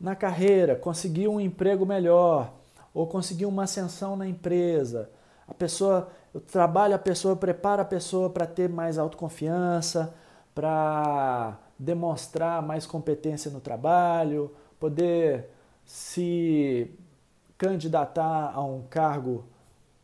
na 0.00 0.14
carreira, 0.16 0.74
conseguir 0.74 1.28
um 1.28 1.40
emprego 1.40 1.84
melhor 1.84 2.52
ou 2.94 3.06
conseguir 3.06 3.46
uma 3.46 3.64
ascensão 3.64 4.16
na 4.16 4.26
empresa, 4.26 5.10
a 5.46 5.52
pessoa, 5.52 6.10
eu 6.32 6.40
trabalho 6.40 6.94
a 6.94 6.98
pessoa, 6.98 7.36
preparo 7.36 7.82
a 7.82 7.84
pessoa 7.84 8.30
para 8.30 8.46
ter 8.46 8.68
mais 8.68 8.98
autoconfiança, 8.98 10.14
para 10.54 11.58
demonstrar 11.78 12.62
mais 12.62 12.86
competência 12.86 13.50
no 13.50 13.60
trabalho, 13.60 14.50
poder 14.78 15.50
se 15.84 16.90
candidatar 17.60 18.52
a 18.54 18.64
um 18.64 18.80
cargo 18.88 19.44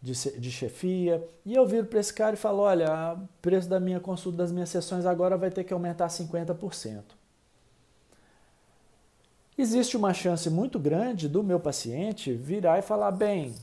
de, 0.03 0.13
de 0.39 0.51
chefia. 0.51 1.27
E 1.43 1.55
eu 1.55 1.67
viro 1.67 1.87
para 1.87 1.99
esse 1.99 2.13
cara 2.13 2.35
e 2.35 2.39
falo: 2.39 2.59
olha, 2.59 3.15
o 3.15 3.27
preço 3.41 3.67
da 3.67 3.81
minha 3.81 3.99
consulta, 3.99 4.37
das 4.37 4.53
minhas 4.53 4.69
sessões 4.69 5.07
agora 5.07 5.39
vai 5.39 5.51
ter 5.51 5.65
que 5.65 5.73
aumentar 5.73 6.09
50%. 6.09 7.03
Existe 9.57 9.97
uma 9.97 10.13
chance 10.13 10.51
muito 10.51 10.79
grande 10.79 11.31
do 11.31 11.43
meu 11.43 11.59
paciente 11.59 12.31
virar 12.35 12.79
e 12.79 12.83
falar: 12.83 13.11
bem, 13.11 13.55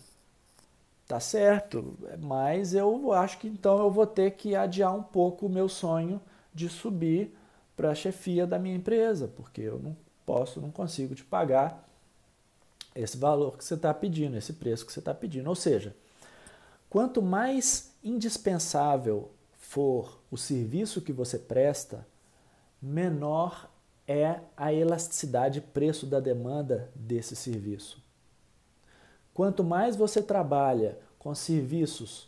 tá 1.08 1.20
certo, 1.20 1.96
mas 2.20 2.74
eu 2.74 3.14
acho 3.14 3.38
que 3.38 3.48
então 3.48 3.78
eu 3.78 3.92
vou 3.92 4.08
ter 4.08 4.32
que 4.32 4.56
adiar 4.56 4.96
um 4.96 5.04
pouco 5.04 5.46
o 5.46 5.50
meu 5.50 5.70
sonho 5.70 6.20
de 6.52 6.68
subir 6.68 7.32
para 7.78 7.92
a 7.92 7.96
chefia 7.96 8.48
da 8.48 8.58
minha 8.58 8.76
empresa, 8.76 9.28
porque 9.28 9.62
eu 9.62 9.78
não 9.78 9.96
posso, 10.26 10.60
não 10.60 10.72
consigo 10.72 11.14
te 11.14 11.24
pagar 11.24 11.93
esse 12.96 13.18
valor 13.18 13.58
que 13.58 13.64
você 13.64 13.74
está 13.74 13.94
pedindo, 13.94 14.38
esse 14.38 14.54
preço 14.54 14.86
que 14.86 14.94
você 14.94 15.00
está 15.00 15.14
pedindo. 15.14 15.48
Ou 15.48 15.56
seja, 15.56 15.96
quanto 16.90 17.22
mais 17.22 17.92
indispensável 18.04 19.32
for 19.54 20.20
o 20.30 20.38
serviço 20.38 21.02
que 21.02 21.12
você 21.12 21.40
presta, 21.40 22.06
menor 22.82 23.70
é 24.08 24.40
a 24.56 24.74
elasticidade 24.74 25.62
preço 25.62 26.06
da 26.06 26.20
demanda 26.20 26.92
desse 26.94 27.36
serviço. 27.36 28.02
Quanto 29.34 29.64
mais 29.64 29.96
você 29.96 30.22
trabalha 30.22 31.00
com 31.18 31.34
serviços 31.34 32.28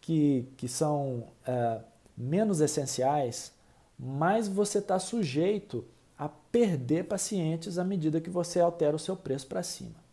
que, 0.00 0.46
que 0.56 0.68
são 0.68 1.24
é, 1.44 1.80
menos 2.16 2.60
essenciais, 2.60 3.52
mais 3.98 4.46
você 4.46 4.78
está 4.78 4.98
sujeito 4.98 5.84
a 6.18 6.28
perder 6.28 7.04
pacientes 7.04 7.78
à 7.78 7.84
medida 7.84 8.20
que 8.20 8.30
você 8.30 8.60
altera 8.60 8.94
o 8.94 9.00
seu 9.00 9.16
preço 9.16 9.46
para 9.46 9.62
cima. 9.62 10.05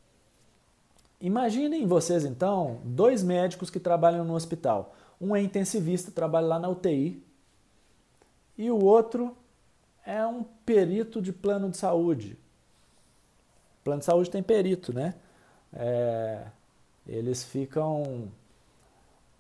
Imaginem 1.24 1.88
vocês 1.88 2.26
então 2.26 2.82
dois 2.84 3.24
médicos 3.24 3.70
que 3.70 3.80
trabalham 3.80 4.26
no 4.26 4.34
hospital. 4.34 4.94
Um 5.22 5.34
é 5.34 5.42
intensivista, 5.42 6.12
trabalha 6.12 6.48
lá 6.48 6.60
na 6.60 6.68
UTI, 6.68 7.24
e 8.58 8.70
o 8.70 8.84
outro 8.84 9.34
é 10.06 10.26
um 10.28 10.44
perito 10.66 11.22
de 11.22 11.32
plano 11.32 11.70
de 11.70 11.78
saúde. 11.78 12.38
Plano 13.86 14.00
de 14.00 14.06
saúde 14.06 14.30
tem 14.30 14.44
perito, 14.44 14.92
né? 14.92 15.16
É, 15.72 16.46
eles 17.08 17.42
ficam 17.42 18.28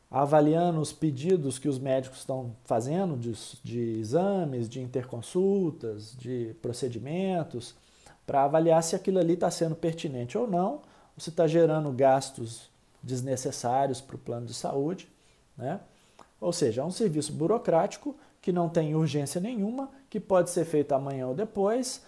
avaliando 0.09 0.79
os 0.79 0.93
pedidos 0.93 1.59
que 1.59 1.67
os 1.67 1.79
médicos 1.79 2.19
estão 2.19 2.55
fazendo 2.63 3.17
de, 3.17 3.33
de 3.61 3.99
exames, 3.99 4.69
de 4.69 4.79
interconsultas, 4.79 6.15
de 6.15 6.55
procedimentos, 6.61 7.75
para 8.25 8.45
avaliar 8.45 8.81
se 8.83 8.95
aquilo 8.95 9.19
ali 9.19 9.33
está 9.33 9.51
sendo 9.51 9.75
pertinente 9.75 10.37
ou 10.37 10.47
não, 10.47 10.81
se 11.17 11.29
está 11.29 11.47
gerando 11.47 11.91
gastos 11.91 12.69
desnecessários 13.01 14.01
para 14.01 14.15
o 14.15 14.19
plano 14.19 14.45
de 14.45 14.53
saúde. 14.53 15.09
Né? 15.57 15.79
Ou 16.39 16.51
seja, 16.51 16.81
é 16.81 16.85
um 16.85 16.91
serviço 16.91 17.31
burocrático 17.33 18.15
que 18.41 18.51
não 18.51 18.67
tem 18.67 18.95
urgência 18.95 19.39
nenhuma, 19.39 19.89
que 20.09 20.19
pode 20.19 20.49
ser 20.49 20.65
feito 20.65 20.91
amanhã 20.93 21.27
ou 21.27 21.35
depois, 21.35 22.01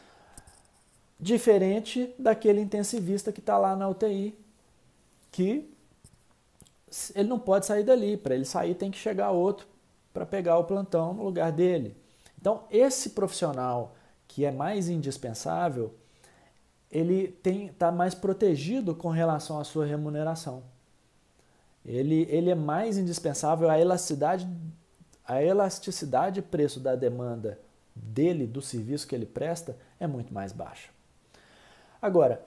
diferente 1.19 2.13
daquele 2.19 2.59
intensivista 2.59 3.31
que 3.31 3.39
está 3.39 3.57
lá 3.57 3.75
na 3.75 3.87
UTI, 3.87 4.37
que 5.31 5.69
ele 7.13 7.29
não 7.29 7.39
pode 7.39 7.65
sair 7.65 7.83
dali. 7.83 8.17
Para 8.17 8.35
ele 8.35 8.45
sair, 8.45 8.75
tem 8.75 8.91
que 8.91 8.97
chegar 8.97 9.31
outro 9.31 9.67
para 10.13 10.25
pegar 10.25 10.57
o 10.57 10.63
plantão 10.63 11.13
no 11.13 11.23
lugar 11.23 11.51
dele. 11.51 11.95
Então, 12.39 12.63
esse 12.69 13.11
profissional 13.11 13.95
que 14.27 14.45
é 14.45 14.51
mais 14.51 14.89
indispensável, 14.89 15.93
ele 16.95 17.37
está 17.43 17.91
mais 17.91 18.15
protegido 18.15 18.95
com 18.95 19.09
relação 19.09 19.59
à 19.59 19.63
sua 19.63 19.85
remuneração. 19.85 20.63
Ele, 21.85 22.25
ele 22.29 22.49
é 22.49 22.55
mais 22.55 22.97
indispensável, 22.97 23.69
a 23.69 23.79
elasticidade 23.79 24.47
a 25.27 25.41
elasticidade 25.41 26.35
de 26.35 26.41
preço 26.43 26.79
da 26.79 26.95
demanda 26.95 27.59
dele, 27.95 28.45
do 28.45 28.61
serviço 28.61 29.07
que 29.07 29.15
ele 29.15 29.25
presta, 29.25 29.75
é 29.99 30.05
muito 30.05 30.33
mais 30.33 30.51
baixa. 30.51 30.89
Agora, 31.99 32.45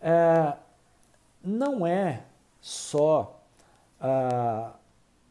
é, 0.00 0.54
não 1.42 1.86
é 1.86 2.24
só 2.60 3.40
ah, 4.00 4.72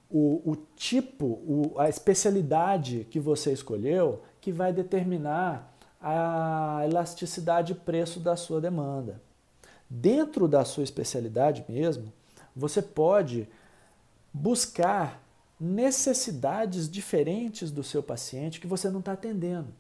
o, 0.10 0.42
o, 0.52 0.56
tipo, 0.76 1.26
o, 1.26 1.74
a 1.78 1.90
especialidade 1.90 3.06
que 3.12 3.20
você 3.20 3.52
escolheu 3.52 4.22
que 4.40 4.52
vai 4.52 4.72
determinar 4.72 5.75
a 6.02 6.82
elasticidade 6.86 7.74
de 7.74 7.80
preço 7.80 8.20
da 8.20 8.36
sua 8.36 8.62
demanda. 8.62 9.22
Dentro 9.90 10.48
da 10.48 10.66
sua 10.66 10.84
especialidade 10.84 11.66
mesmo, 11.68 12.12
você 12.56 12.82
pode 12.82 13.48
buscar 14.34 15.22
necessidades 15.60 16.90
diferentes 16.90 17.72
do 17.72 17.84
seu 17.84 18.04
paciente 18.04 18.60
que 18.60 18.68
você 18.68 18.90
não 18.90 19.00
está 19.00 19.14
atendendo. 19.14 19.74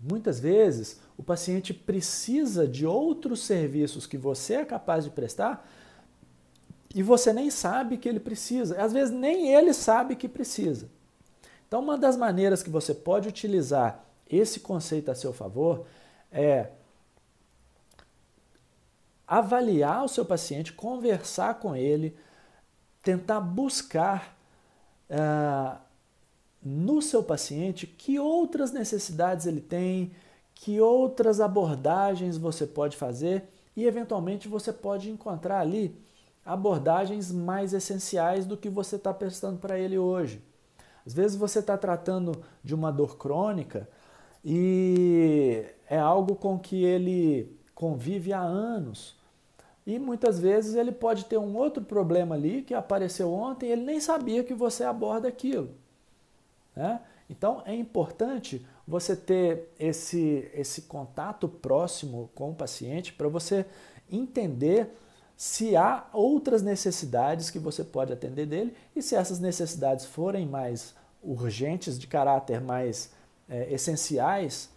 Muitas 0.00 0.40
vezes 0.40 0.98
o 1.16 1.22
paciente 1.22 1.74
precisa 1.74 2.66
de 2.66 2.86
outros 2.86 3.42
serviços 3.42 4.06
que 4.06 4.16
você 4.16 4.54
é 4.54 4.64
capaz 4.64 5.04
de 5.04 5.10
prestar 5.10 5.66
e 6.94 7.02
você 7.02 7.32
nem 7.32 7.50
sabe 7.50 7.98
que 7.98 8.08
ele 8.08 8.20
precisa. 8.20 8.80
Às 8.82 8.92
vezes 8.92 9.14
nem 9.14 9.54
ele 9.54 9.72
sabe 9.72 10.16
que 10.16 10.28
precisa. 10.28 10.88
Então, 11.68 11.80
uma 11.80 11.96
das 11.96 12.16
maneiras 12.16 12.62
que 12.62 12.70
você 12.70 12.92
pode 12.92 13.28
utilizar 13.28 14.04
esse 14.30 14.60
conceito 14.60 15.10
a 15.10 15.14
seu 15.14 15.32
favor 15.32 15.86
é 16.30 16.70
avaliar 19.26 20.04
o 20.04 20.08
seu 20.08 20.24
paciente, 20.24 20.72
conversar 20.72 21.54
com 21.60 21.76
ele, 21.76 22.16
tentar 23.02 23.40
buscar 23.40 24.36
uh, 25.08 25.78
no 26.62 27.00
seu 27.00 27.22
paciente 27.22 27.86
que 27.86 28.18
outras 28.18 28.72
necessidades 28.72 29.46
ele 29.46 29.60
tem, 29.60 30.12
que 30.54 30.80
outras 30.80 31.40
abordagens 31.40 32.36
você 32.36 32.66
pode 32.66 32.96
fazer 32.96 33.44
e, 33.76 33.86
eventualmente, 33.86 34.48
você 34.48 34.72
pode 34.72 35.10
encontrar 35.10 35.60
ali 35.60 35.96
abordagens 36.44 37.30
mais 37.30 37.72
essenciais 37.72 38.44
do 38.44 38.56
que 38.56 38.68
você 38.68 38.96
está 38.96 39.14
prestando 39.14 39.58
para 39.58 39.78
ele 39.78 39.96
hoje. 39.96 40.42
Às 41.06 41.14
vezes 41.14 41.36
você 41.36 41.60
está 41.60 41.78
tratando 41.78 42.42
de 42.62 42.74
uma 42.74 42.90
dor 42.90 43.16
crônica, 43.16 43.88
e 44.44 45.64
é 45.88 45.98
algo 45.98 46.34
com 46.34 46.58
que 46.58 46.84
ele 46.84 47.56
convive 47.74 48.32
há 48.32 48.40
anos. 48.40 49.18
E 49.86 49.98
muitas 49.98 50.38
vezes 50.38 50.74
ele 50.74 50.92
pode 50.92 51.24
ter 51.24 51.38
um 51.38 51.56
outro 51.56 51.82
problema 51.82 52.34
ali 52.34 52.62
que 52.62 52.74
apareceu 52.74 53.32
ontem 53.32 53.66
e 53.66 53.72
ele 53.72 53.82
nem 53.82 54.00
sabia 54.00 54.44
que 54.44 54.54
você 54.54 54.84
aborda 54.84 55.28
aquilo. 55.28 55.70
Né? 56.76 57.00
Então 57.28 57.62
é 57.64 57.74
importante 57.74 58.64
você 58.86 59.16
ter 59.16 59.72
esse, 59.78 60.50
esse 60.54 60.82
contato 60.82 61.48
próximo 61.48 62.30
com 62.34 62.50
o 62.50 62.54
paciente 62.54 63.12
para 63.12 63.28
você 63.28 63.64
entender 64.10 64.94
se 65.36 65.74
há 65.74 66.06
outras 66.12 66.60
necessidades 66.60 67.50
que 67.50 67.58
você 67.58 67.82
pode 67.82 68.12
atender 68.12 68.46
dele 68.46 68.74
e 68.94 69.00
se 69.00 69.14
essas 69.14 69.38
necessidades 69.38 70.04
forem 70.04 70.46
mais 70.46 70.94
urgentes, 71.22 71.98
de 71.98 72.06
caráter 72.06 72.60
mais 72.60 73.10
é, 73.50 73.70
essenciais, 73.72 74.70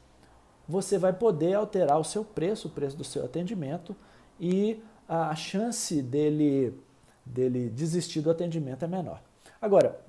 você 0.68 0.98
vai 0.98 1.14
poder 1.14 1.54
alterar 1.54 2.00
o 2.00 2.04
seu 2.04 2.26
preço, 2.26 2.68
o 2.68 2.72
preço 2.72 2.98
do 2.98 3.04
seu 3.04 3.24
atendimento 3.24 3.96
e 4.40 4.82
a 5.08 5.36
chance 5.36 6.02
dele, 6.02 6.78
dele 7.26 7.70
desistir 7.70 8.22
do 8.22 8.32
atendimento 8.32 8.84
é 8.84 8.88
menor. 8.88 9.22
Agora, 9.62 10.02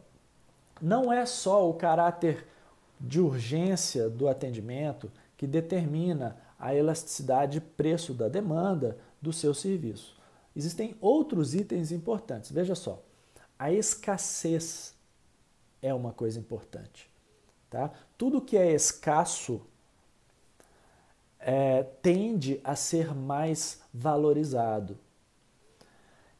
não 0.80 1.12
é 1.12 1.26
só 1.26 1.68
o 1.68 1.74
caráter 1.74 2.46
de 3.00 3.20
urgência 3.20 4.08
do 4.08 4.28
atendimento 4.28 5.10
que 5.36 5.46
determina 5.46 6.36
a 6.58 6.74
elasticidade 6.74 7.54
de 7.54 7.60
preço 7.60 8.14
da 8.14 8.28
demanda 8.28 8.96
do 9.20 9.32
seu 9.32 9.52
serviço. 9.52 10.16
Existem 10.56 10.96
outros 11.00 11.54
itens 11.54 11.90
importantes. 11.92 12.50
Veja 12.50 12.74
só, 12.74 13.02
a 13.58 13.72
escassez 13.72 14.94
é 15.82 15.92
uma 15.92 16.12
coisa 16.12 16.38
importante. 16.38 17.13
Tá? 17.74 17.90
Tudo 18.16 18.40
que 18.40 18.56
é 18.56 18.70
escasso 18.70 19.60
é, 21.40 21.82
tende 21.82 22.60
a 22.62 22.76
ser 22.76 23.12
mais 23.12 23.82
valorizado. 23.92 24.96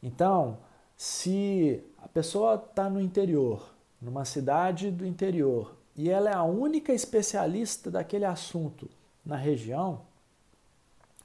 Então, 0.01 0.59
se 0.95 1.83
a 1.97 2.07
pessoa 2.07 2.55
está 2.55 2.89
no 2.89 3.01
interior, 3.01 3.75
numa 4.01 4.23
cidade 4.23 4.89
do 4.89 5.05
interior, 5.05 5.75
e 5.93 6.09
ela 6.09 6.29
é 6.29 6.33
a 6.33 6.43
única 6.43 6.93
especialista 6.93 7.91
daquele 7.91 8.23
assunto 8.23 8.89
na 9.25 9.35
região, 9.35 10.03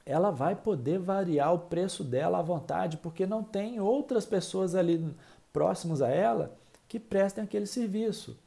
ela 0.05 0.29
vai 0.29 0.57
poder 0.57 0.99
variar 0.99 1.53
o 1.53 1.59
preço 1.59 2.03
dela 2.03 2.39
à 2.39 2.41
vontade, 2.41 2.97
porque 2.97 3.25
não 3.25 3.45
tem 3.45 3.79
outras 3.79 4.25
pessoas 4.25 4.75
ali 4.75 5.15
próximas 5.53 6.01
a 6.01 6.09
ela 6.09 6.53
que 6.89 6.99
prestem 6.99 7.45
aquele 7.45 7.65
serviço. 7.65 8.37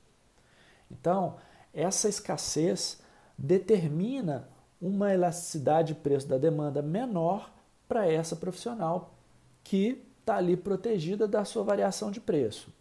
Então, 0.91 1.37
essa 1.75 2.09
escassez 2.09 3.01
determina 3.37 4.49
uma 4.81 5.13
elasticidade 5.13 5.95
de 5.95 6.01
preço 6.01 6.29
da 6.29 6.39
demanda 6.39 6.81
menor 6.81 7.53
para 7.89 8.07
essa 8.07 8.37
profissional 8.37 9.15
que 9.63 10.05
está 10.21 10.37
ali 10.37 10.57
protegida 10.57 11.27
da 11.27 11.45
sua 11.45 11.65
variação 11.65 12.11
de 12.11 12.21
preço. 12.21 12.73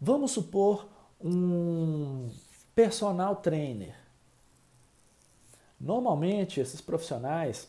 Vamos 0.00 0.32
supor 0.32 0.88
um 1.20 2.30
personal 2.74 3.36
trainer. 3.36 3.94
Normalmente, 5.80 6.60
esses 6.60 6.80
profissionais 6.80 7.68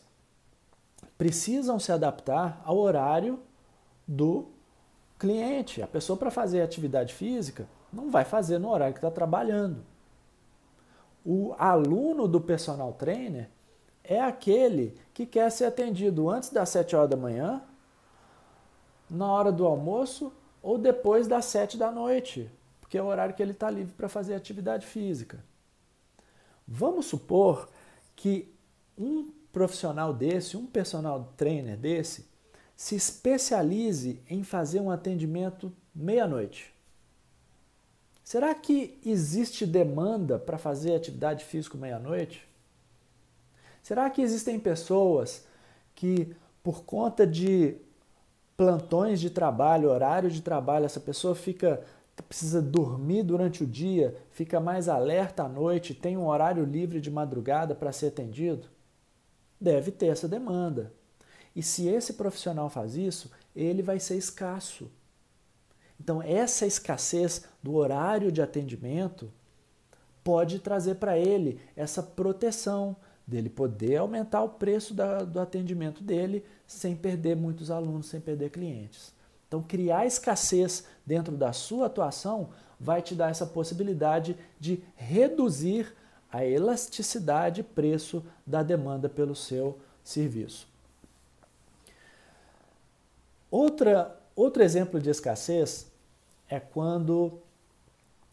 precisam 1.16 1.78
se 1.78 1.92
adaptar 1.92 2.60
ao 2.64 2.78
horário 2.78 3.40
do 4.06 4.53
cliente. 5.18 5.82
A 5.82 5.86
pessoa, 5.86 6.16
para 6.16 6.30
fazer 6.30 6.62
atividade 6.62 7.14
física, 7.14 7.66
não 7.92 8.10
vai 8.10 8.24
fazer 8.24 8.58
no 8.58 8.70
horário 8.70 8.94
que 8.94 8.98
está 8.98 9.10
trabalhando. 9.10 9.84
O 11.24 11.54
aluno 11.58 12.28
do 12.28 12.40
personal 12.40 12.92
trainer 12.92 13.48
é 14.02 14.20
aquele 14.20 14.94
que 15.14 15.24
quer 15.24 15.50
ser 15.50 15.64
atendido 15.64 16.28
antes 16.28 16.50
das 16.50 16.68
7 16.68 16.94
horas 16.94 17.10
da 17.10 17.16
manhã, 17.16 17.62
na 19.08 19.30
hora 19.32 19.50
do 19.50 19.64
almoço 19.64 20.32
ou 20.62 20.76
depois 20.76 21.26
das 21.26 21.46
7 21.46 21.78
da 21.78 21.90
noite, 21.90 22.50
porque 22.80 22.98
é 22.98 23.02
o 23.02 23.06
horário 23.06 23.34
que 23.34 23.42
ele 23.42 23.52
está 23.52 23.70
livre 23.70 23.94
para 23.94 24.08
fazer 24.08 24.34
atividade 24.34 24.86
física. 24.86 25.42
Vamos 26.66 27.06
supor 27.06 27.68
que 28.14 28.52
um 28.96 29.30
profissional 29.52 30.12
desse, 30.12 30.56
um 30.56 30.66
personal 30.66 31.32
trainer 31.36 31.76
desse, 31.76 32.26
se 32.76 32.96
especialize 32.96 34.20
em 34.28 34.42
fazer 34.42 34.80
um 34.80 34.90
atendimento 34.90 35.72
meia-noite. 35.94 36.72
Será 38.22 38.54
que 38.54 38.98
existe 39.04 39.66
demanda 39.66 40.38
para 40.38 40.58
fazer 40.58 40.94
atividade 40.94 41.44
física 41.44 41.76
meia-noite? 41.76 42.46
Será 43.82 44.08
que 44.08 44.22
existem 44.22 44.58
pessoas 44.58 45.44
que, 45.94 46.34
por 46.62 46.84
conta 46.84 47.26
de 47.26 47.76
plantões 48.56 49.20
de 49.20 49.28
trabalho, 49.28 49.90
horário 49.90 50.30
de 50.30 50.40
trabalho, 50.40 50.86
essa 50.86 51.00
pessoa 51.00 51.34
fica 51.34 51.84
precisa 52.22 52.62
dormir 52.62 53.24
durante 53.24 53.64
o 53.64 53.66
dia, 53.66 54.16
fica 54.30 54.60
mais 54.60 54.88
alerta 54.88 55.42
à 55.42 55.48
noite, 55.48 55.92
tem 55.92 56.16
um 56.16 56.28
horário 56.28 56.64
livre 56.64 57.00
de 57.00 57.10
madrugada 57.10 57.74
para 57.74 57.92
ser 57.92 58.06
atendido? 58.06 58.68
Deve 59.60 59.90
ter 59.90 60.06
essa 60.06 60.28
demanda. 60.28 60.92
E 61.54 61.62
se 61.62 61.88
esse 61.88 62.14
profissional 62.14 62.68
faz 62.68 62.96
isso, 62.96 63.30
ele 63.54 63.82
vai 63.82 64.00
ser 64.00 64.16
escasso. 64.16 64.90
Então, 66.00 66.20
essa 66.20 66.66
escassez 66.66 67.44
do 67.62 67.74
horário 67.74 68.32
de 68.32 68.42
atendimento 68.42 69.30
pode 70.24 70.58
trazer 70.58 70.96
para 70.96 71.18
ele 71.18 71.60
essa 71.76 72.02
proteção 72.02 72.96
dele 73.26 73.48
poder 73.48 73.96
aumentar 73.96 74.42
o 74.42 74.48
preço 74.48 74.92
da, 74.92 75.18
do 75.18 75.40
atendimento 75.40 76.02
dele 76.02 76.44
sem 76.66 76.96
perder 76.96 77.36
muitos 77.36 77.70
alunos, 77.70 78.06
sem 78.06 78.20
perder 78.20 78.50
clientes. 78.50 79.12
Então, 79.46 79.62
criar 79.62 80.04
escassez 80.04 80.84
dentro 81.06 81.36
da 81.36 81.52
sua 81.52 81.86
atuação 81.86 82.50
vai 82.78 83.00
te 83.00 83.14
dar 83.14 83.30
essa 83.30 83.46
possibilidade 83.46 84.36
de 84.58 84.82
reduzir 84.96 85.94
a 86.30 86.44
elasticidade 86.44 87.60
e 87.60 87.64
preço 87.64 88.24
da 88.44 88.62
demanda 88.62 89.08
pelo 89.08 89.36
seu 89.36 89.78
serviço. 90.02 90.73
Outra, 93.56 94.18
outro 94.34 94.64
exemplo 94.64 94.98
de 94.98 95.10
escassez 95.10 95.88
é 96.48 96.58
quando 96.58 97.38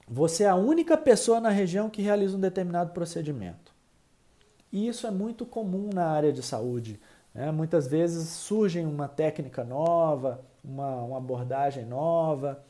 você 0.07 0.45
é 0.45 0.49
a 0.49 0.55
única 0.55 0.97
pessoa 0.97 1.39
na 1.39 1.49
região 1.49 1.91
que 1.91 2.01
realiza 2.01 2.36
um 2.36 2.39
determinado 2.39 2.91
procedimento. 2.91 3.71
E 4.71 4.88
isso 4.88 5.05
é 5.05 5.12
muito 5.12 5.45
comum 5.45 5.91
na 5.93 6.07
área 6.07 6.34
de 6.34 6.41
saúde. 6.41 6.99
Né? 7.36 7.51
Muitas 7.51 7.86
vezes 7.86 8.29
surge 8.29 8.79
uma 8.79 9.07
técnica 9.07 9.63
nova, 9.63 10.43
uma, 10.63 11.03
uma 11.03 11.17
abordagem 11.17 11.86
nova 11.86 12.63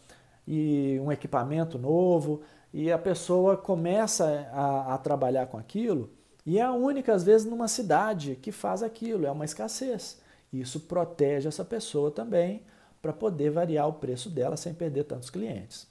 e 0.45 0.99
um 1.01 1.09
equipamento 1.09 1.79
novo, 1.79 2.41
e 2.73 2.91
a 2.91 2.97
pessoa 2.97 3.55
começa 3.55 4.45
a, 4.51 4.95
a 4.95 4.97
trabalhar 4.97 5.45
com 5.45 5.57
aquilo 5.57 6.09
e 6.45 6.59
é 6.59 6.63
a 6.63 6.73
única, 6.73 7.13
às 7.13 7.23
vezes, 7.23 7.45
numa 7.45 7.69
cidade 7.69 8.35
que 8.35 8.51
faz 8.51 8.81
aquilo, 8.83 9.25
é 9.25 9.31
uma 9.31 9.45
escassez. 9.45 10.19
Isso 10.51 10.81
protege 10.81 11.47
essa 11.47 11.63
pessoa 11.63 12.11
também 12.11 12.63
para 13.01 13.13
poder 13.13 13.49
variar 13.49 13.87
o 13.87 13.93
preço 13.93 14.29
dela 14.29 14.57
sem 14.57 14.73
perder 14.73 15.05
tantos 15.05 15.29
clientes. 15.29 15.87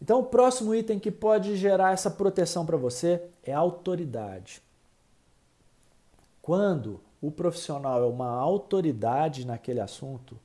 Então, 0.00 0.18
o 0.18 0.24
próximo 0.24 0.74
item 0.74 0.98
que 0.98 1.12
pode 1.12 1.56
gerar 1.56 1.92
essa 1.92 2.10
proteção 2.10 2.66
para 2.66 2.76
você 2.76 3.22
é 3.44 3.52
autoridade. 3.52 4.60
Quando 6.42 7.00
o 7.20 7.30
profissional 7.30 8.02
é 8.02 8.06
uma 8.06 8.28
autoridade 8.28 9.46
naquele 9.46 9.78
assunto, 9.78 10.36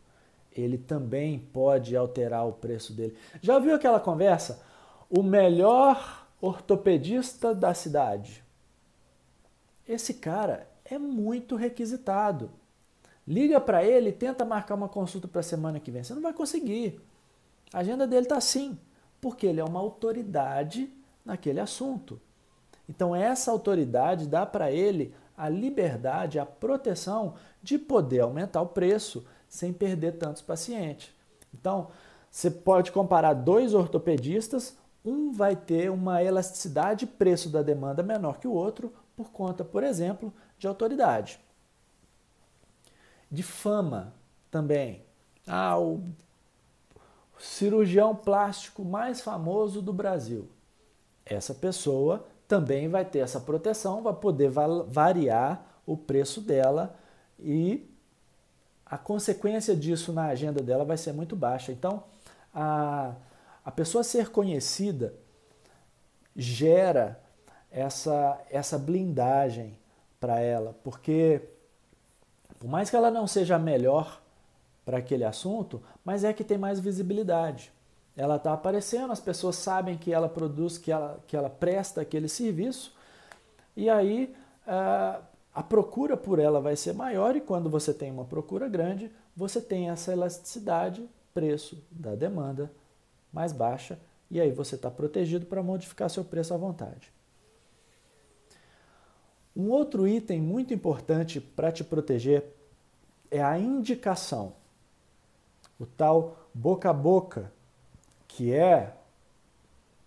ele 0.52 0.78
também 0.78 1.40
pode 1.40 1.96
alterar 1.96 2.48
o 2.48 2.54
preço 2.54 2.94
dele. 2.94 3.18
Já 3.42 3.58
viu 3.58 3.74
aquela 3.74 4.00
conversa? 4.00 4.64
O 5.10 5.24
melhor 5.24 6.28
ortopedista 6.40 7.56
da 7.56 7.74
cidade. 7.74 8.44
Esse 9.88 10.14
cara 10.14 10.68
é 10.86 11.00
muito 11.00 11.56
requisitado. 11.56 12.52
Liga 13.28 13.60
para 13.60 13.84
ele, 13.84 14.12
tenta 14.12 14.46
marcar 14.46 14.76
uma 14.76 14.88
consulta 14.88 15.28
para 15.28 15.42
a 15.42 15.44
semana 15.44 15.80
que 15.80 15.92
vem. 15.92 16.04
Você 16.04 16.14
não 16.14 16.22
vai 16.22 16.34
conseguir. 16.34 17.02
A 17.74 17.80
agenda 17.80 18.08
dele 18.08 18.24
está 18.24 18.38
assim, 18.38 18.80
porque 19.20 19.46
ele 19.46 19.60
é 19.60 19.64
uma 19.64 19.80
autoridade 19.80 20.90
naquele 21.26 21.60
assunto. 21.60 22.22
Então, 22.88 23.14
essa 23.14 23.52
autoridade 23.52 24.28
dá 24.28 24.46
para 24.46 24.72
ele 24.72 25.14
a 25.36 25.50
liberdade, 25.50 26.40
a 26.40 26.46
proteção 26.46 27.34
de 27.62 27.78
poder 27.78 28.22
aumentar 28.22 28.62
o 28.62 28.68
preço 28.68 29.26
sem 29.50 29.74
perder 29.74 30.14
tantos 30.14 30.42
pacientes. 30.42 31.12
Então, 31.54 31.90
você 32.32 32.50
pode 32.50 32.92
comparar 32.92 33.34
dois 33.34 33.74
ortopedistas, 33.74 34.78
um 35.04 35.32
vai 35.32 35.56
ter 35.56 35.92
uma 35.92 36.24
elasticidade 36.24 37.02
de 37.02 37.08
preço 37.08 37.50
da 37.50 37.62
demanda 37.62 38.02
menor 38.02 38.40
que 38.40 38.48
o 38.48 38.54
outro 38.54 38.94
por 39.16 39.32
conta, 39.32 39.64
por 39.64 39.84
exemplo, 39.84 40.32
de 40.60 40.68
autoridade. 40.68 41.40
De 43.30 43.44
fama 43.44 44.14
também. 44.50 45.04
Ah, 45.46 45.80
o 45.80 46.02
cirurgião 47.40 48.16
plástico 48.16 48.84
mais 48.84 49.22
famoso 49.22 49.82
do 49.82 49.94
Brasil. 49.94 50.50
Essa 51.26 51.54
pessoa 51.54 52.26
também 52.48 52.88
vai 52.88 53.04
ter 53.04 53.20
essa 53.20 53.40
proteção, 53.40 54.02
vai 54.02 54.14
poder 54.14 54.50
variar 54.50 55.66
o 55.86 55.98
preço 55.98 56.42
dela 56.42 56.96
e 57.40 57.90
a 58.86 58.98
consequência 58.98 59.76
disso 59.76 60.14
na 60.14 60.28
agenda 60.28 60.62
dela 60.62 60.86
vai 60.86 60.98
ser 60.98 61.12
muito 61.12 61.36
baixa. 61.36 61.72
Então, 61.72 62.04
a, 62.54 63.14
a 63.64 63.72
pessoa 63.72 64.04
ser 64.04 64.30
conhecida 64.30 65.14
gera 66.36 67.22
essa, 67.70 68.40
essa 68.50 68.78
blindagem 68.78 69.78
para 70.20 70.40
ela, 70.40 70.76
porque 70.84 71.42
por 72.60 72.70
mais 72.70 72.90
que 72.90 72.96
ela 72.96 73.12
não 73.12 73.28
seja 73.28 73.58
melhor 73.60 74.22
para 74.86 74.98
aquele 74.98 75.24
assunto, 75.24 75.82
mas 76.04 76.24
é 76.24 76.32
que 76.32 76.44
tem 76.44 76.58
mais 76.58 76.80
visibilidade. 76.80 77.72
Ela 78.16 78.38
está 78.38 78.54
aparecendo, 78.54 79.12
as 79.12 79.20
pessoas 79.20 79.58
sabem 79.58 79.98
que 79.98 80.14
ela 80.14 80.30
produz, 80.30 80.78
que 80.78 80.92
ela, 80.92 81.20
que 81.28 81.36
ela 81.36 81.50
presta 81.50 82.02
aquele 82.02 82.28
serviço, 82.28 82.96
e 83.76 83.90
aí 83.90 84.34
uh, 84.66 85.22
a 85.54 85.62
procura 85.62 86.18
por 86.18 86.40
ela 86.40 86.60
vai 86.60 86.76
ser 86.76 86.94
maior, 86.94 87.36
e 87.36 87.42
quando 87.42 87.70
você 87.70 87.94
tem 87.94 88.12
uma 88.12 88.26
procura 88.26 88.68
grande, 88.68 89.12
você 89.36 89.62
tem 89.62 89.90
essa 89.90 90.14
elasticidade, 90.14 91.08
preço 91.34 91.84
da 91.92 92.16
demanda 92.16 92.72
mais 93.32 93.52
baixa, 93.52 94.00
e 94.32 94.42
aí 94.42 94.52
você 94.52 94.76
está 94.76 94.90
protegido 94.90 95.46
para 95.46 95.62
modificar 95.62 96.10
seu 96.10 96.24
preço 96.24 96.54
à 96.54 96.58
vontade. 96.58 97.12
Um 99.58 99.72
outro 99.72 100.08
item 100.08 100.40
muito 100.40 100.74
importante 100.74 101.42
para 101.42 101.72
te 101.72 101.84
proteger 101.84 102.46
é 103.32 103.44
a 103.44 103.58
indicação 103.58 104.54
o 105.80 105.86
tal 105.86 106.38
boca 106.54 106.90
a 106.90 106.94
boca, 106.94 107.52
que 108.28 108.54
é 108.54 108.94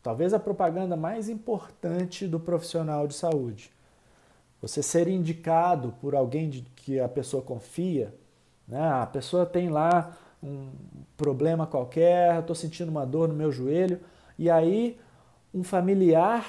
talvez 0.03 0.35
a 0.35 0.39
propaganda 0.39 0.97
mais 0.97 1.29
importante 1.29 2.27
do 2.27 2.41
profissional 2.41 3.07
de 3.07 3.15
saúde. 3.15 3.71
Você 4.61 4.83
ser 4.83 5.09
indicado 5.09 5.95
por 6.01 6.15
alguém 6.15 6.51
de 6.51 6.63
que 6.77 7.01
a 7.01 7.09
pessoa 7.09 7.43
confia, 7.43 8.15
né? 8.67 8.81
a 8.81 9.07
pessoa 9.07 9.47
tem 9.47 9.69
lá 9.69 10.17
um 10.43 10.71
problema 11.17 11.67
qualquer, 11.67 12.41
estou 12.41 12.57
sentindo 12.57 12.89
uma 12.89 13.07
dor 13.07 13.29
no 13.29 13.35
meu 13.35 13.53
joelho, 13.53 14.01
e 14.39 14.51
aí 14.51 14.99
um 15.53 15.63
familiar 15.63 16.47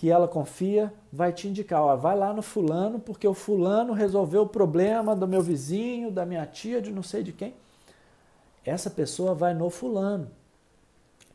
que 0.00 0.08
ela 0.08 0.26
confia 0.26 0.90
vai 1.12 1.30
te 1.30 1.46
indicar, 1.46 1.82
ó, 1.82 1.94
vai 1.94 2.16
lá 2.16 2.32
no 2.32 2.40
fulano, 2.40 2.98
porque 2.98 3.28
o 3.28 3.34
fulano 3.34 3.92
resolveu 3.92 4.44
o 4.44 4.48
problema 4.48 5.14
do 5.14 5.28
meu 5.28 5.42
vizinho, 5.42 6.10
da 6.10 6.24
minha 6.24 6.46
tia, 6.46 6.80
de 6.80 6.90
não 6.90 7.02
sei 7.02 7.22
de 7.22 7.34
quem 7.34 7.52
essa 8.64 8.88
pessoa 8.88 9.34
vai 9.34 9.52
no 9.52 9.68
fulano. 9.68 10.30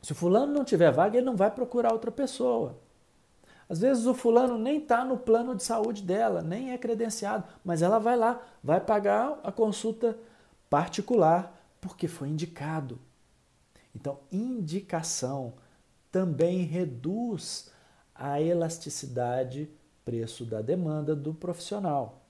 Se 0.01 0.13
o 0.13 0.15
fulano 0.15 0.51
não 0.51 0.63
tiver 0.63 0.91
vaga, 0.91 1.15
ele 1.15 1.27
não 1.27 1.35
vai 1.35 1.51
procurar 1.51 1.93
outra 1.93 2.09
pessoa. 2.09 2.75
Às 3.69 3.81
vezes 3.81 4.07
o 4.07 4.15
fulano 4.15 4.57
nem 4.57 4.79
está 4.79 5.05
no 5.05 5.15
plano 5.15 5.53
de 5.53 5.61
saúde 5.61 6.01
dela, 6.01 6.41
nem 6.41 6.71
é 6.71 6.77
credenciado, 6.79 7.43
mas 7.63 7.83
ela 7.83 7.99
vai 7.99 8.17
lá, 8.17 8.41
vai 8.63 8.79
pagar 8.79 9.39
a 9.43 9.51
consulta 9.51 10.17
particular 10.71 11.55
porque 11.79 12.07
foi 12.07 12.29
indicado. 12.29 12.99
Então, 13.93 14.21
indicação 14.31 15.53
também 16.11 16.63
reduz 16.63 17.71
a 18.15 18.41
elasticidade 18.41 19.69
preço 20.03 20.45
da 20.45 20.61
demanda 20.61 21.15
do 21.15 21.33
profissional. 21.33 22.21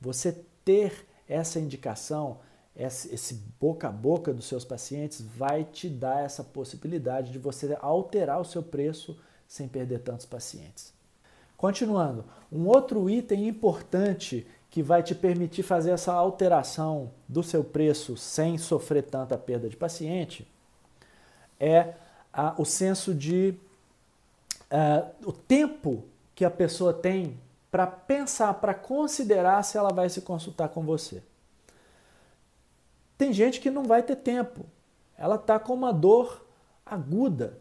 Você 0.00 0.44
ter 0.64 1.06
essa 1.28 1.58
indicação 1.58 2.38
esse 2.76 3.34
boca 3.60 3.88
a 3.88 3.92
boca 3.92 4.34
dos 4.34 4.46
seus 4.46 4.64
pacientes 4.64 5.20
vai 5.20 5.64
te 5.64 5.88
dar 5.88 6.24
essa 6.24 6.42
possibilidade 6.42 7.30
de 7.30 7.38
você 7.38 7.76
alterar 7.80 8.40
o 8.40 8.44
seu 8.44 8.62
preço 8.62 9.16
sem 9.46 9.68
perder 9.68 10.00
tantos 10.00 10.26
pacientes. 10.26 10.92
Continuando, 11.56 12.24
um 12.50 12.66
outro 12.66 13.08
item 13.08 13.46
importante 13.46 14.44
que 14.68 14.82
vai 14.82 15.04
te 15.04 15.14
permitir 15.14 15.62
fazer 15.62 15.92
essa 15.92 16.12
alteração 16.12 17.12
do 17.28 17.44
seu 17.44 17.62
preço 17.62 18.16
sem 18.16 18.58
sofrer 18.58 19.04
tanta 19.04 19.38
perda 19.38 19.68
de 19.68 19.76
paciente 19.76 20.46
é 21.60 21.94
a, 22.32 22.60
o 22.60 22.64
senso 22.64 23.14
de 23.14 23.54
uh, 24.74 25.28
o 25.28 25.32
tempo 25.32 26.04
que 26.34 26.44
a 26.44 26.50
pessoa 26.50 26.92
tem 26.92 27.40
para 27.70 27.86
pensar, 27.86 28.54
para 28.54 28.74
considerar 28.74 29.62
se 29.62 29.78
ela 29.78 29.92
vai 29.92 30.08
se 30.08 30.20
consultar 30.22 30.68
com 30.68 30.82
você. 30.82 31.22
Tem 33.16 33.32
gente 33.32 33.60
que 33.60 33.70
não 33.70 33.84
vai 33.84 34.02
ter 34.02 34.16
tempo. 34.16 34.66
Ela 35.16 35.36
está 35.36 35.58
com 35.58 35.74
uma 35.74 35.92
dor 35.92 36.44
aguda. 36.84 37.58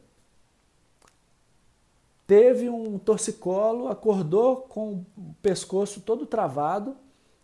Teve 2.25 2.69
um 2.69 2.97
torcicolo, 2.97 3.87
acordou 3.87 4.57
com 4.57 5.03
o 5.17 5.35
pescoço 5.41 6.01
todo 6.01 6.25
travado 6.25 6.95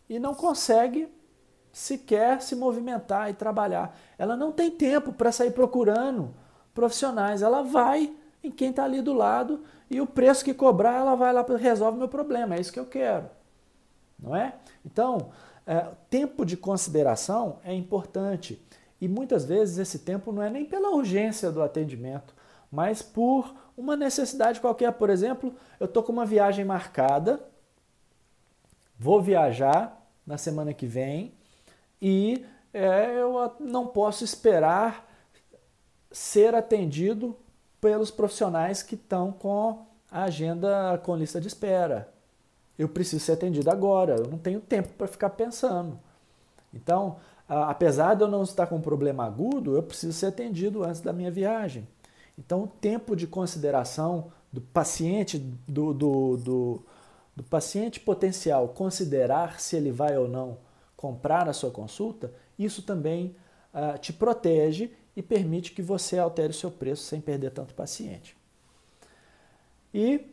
e 0.08 0.18
não 0.18 0.34
consegue 0.34 1.12
sequer 1.72 2.42
se 2.42 2.56
movimentar 2.56 3.30
e 3.30 3.34
trabalhar. 3.34 3.96
Ela 4.18 4.36
não 4.36 4.52
tem 4.52 4.72
tempo 4.72 5.14
para 5.14 5.32
sair 5.32 5.52
procurando 5.52 6.34
profissionais. 6.74 7.42
Ela 7.42 7.62
vai 7.62 8.16
em 8.44 8.52
quem 8.52 8.70
está 8.70 8.84
ali 8.84 9.02
do 9.02 9.14
lado 9.14 9.64
e 9.90 10.00
o 10.00 10.08
preço 10.08 10.46
que 10.46 10.54
cobrar, 10.54 11.00
ela 11.00 11.16
vai 11.16 11.34
lá 11.34 11.46
resolve 11.58 11.98
meu 11.98 12.08
problema. 12.08 12.56
É 12.56 12.62
isso 12.62 12.72
que 12.72 12.80
eu 12.80 12.86
quero. 12.86 13.30
Não 14.18 14.36
é? 14.36 14.56
Então, 14.86 15.30
é, 15.66 15.88
tempo 16.10 16.46
de 16.46 16.58
consideração 16.58 17.60
é 17.64 17.74
importante 17.74 18.62
e 19.02 19.08
muitas 19.08 19.46
vezes 19.46 19.78
esse 19.78 20.00
tempo 20.00 20.32
não 20.32 20.44
é 20.44 20.50
nem 20.50 20.66
pela 20.66 20.90
urgência 20.90 21.52
do 21.52 21.62
atendimento, 21.62 22.34
mas 22.72 23.02
por 23.02 23.54
uma 23.78 23.96
necessidade 23.96 24.60
qualquer. 24.60 24.92
Por 24.94 25.10
exemplo, 25.10 25.54
eu 25.80 25.86
estou 25.86 26.04
com 26.04 26.12
uma 26.12 26.26
viagem 26.26 26.66
marcada, 26.66 27.40
vou 28.98 29.22
viajar 29.22 30.06
na 30.26 30.38
semana 30.38 30.74
que 30.74 30.86
vem 30.86 31.34
e 32.02 32.46
é, 32.74 33.14
eu 33.16 33.56
não 33.60 33.88
posso 33.88 34.24
esperar 34.24 35.08
ser 36.12 36.54
atendido 36.54 37.36
pelos 37.80 38.12
profissionais 38.12 38.84
que 38.84 38.96
estão 38.96 39.32
com 39.32 39.86
a 40.12 40.24
agenda 40.24 40.98
com 41.04 41.16
lista 41.16 41.40
de 41.40 41.48
espera 41.48 42.12
eu 42.80 42.88
preciso 42.88 43.26
ser 43.26 43.34
atendido 43.34 43.70
agora, 43.70 44.16
eu 44.16 44.28
não 44.30 44.38
tenho 44.38 44.62
tempo 44.62 44.88
para 44.98 45.06
ficar 45.06 45.32
pensando. 45.32 46.00
Então, 46.74 47.18
apesar 47.46 48.14
de 48.16 48.24
eu 48.24 48.28
não 48.30 48.42
estar 48.42 48.68
com 48.68 48.78
um 48.78 48.82
problema 48.82 49.26
agudo, 49.26 49.76
eu 49.76 49.84
preciso 49.84 50.14
ser 50.14 50.28
atendido 50.28 50.82
antes 50.86 51.02
da 51.02 51.12
minha 51.12 51.30
viagem. 51.30 51.86
Então, 52.38 52.64
o 52.64 52.68
tempo 52.68 53.18
de 53.18 53.28
consideração 53.28 54.32
do 54.52 54.62
paciente, 54.62 55.38
do, 55.68 55.94
do, 55.94 56.38
do, 56.38 56.84
do 57.36 57.44
paciente 57.44 58.00
potencial, 58.00 58.70
considerar 58.70 59.60
se 59.60 59.76
ele 59.76 59.92
vai 59.92 60.18
ou 60.18 60.30
não 60.30 60.58
comprar 60.96 61.50
a 61.50 61.54
sua 61.54 61.72
consulta, 61.72 62.32
isso 62.58 62.82
também 62.82 63.36
uh, 63.74 63.98
te 63.98 64.14
protege 64.14 64.90
e 65.20 65.22
permite 65.22 65.74
que 65.74 65.82
você 65.82 66.18
altere 66.18 66.52
o 66.52 66.56
seu 66.56 66.72
preço 66.72 67.04
sem 67.04 67.20
perder 67.20 67.52
tanto 67.52 67.74
paciente. 67.74 68.38
E 69.94 70.26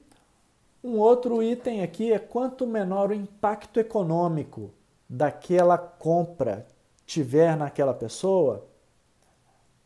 um 0.82 1.00
outro 1.00 1.42
item 1.42 1.82
aqui 1.82 2.12
é 2.12 2.20
quanto 2.20 2.64
menor 2.64 3.10
o 3.10 3.14
impacto 3.14 3.80
econômico 3.80 4.72
daquela 5.10 5.76
compra 5.76 6.68
tiver 7.04 7.56
naquela 7.56 7.92
pessoa, 7.92 8.64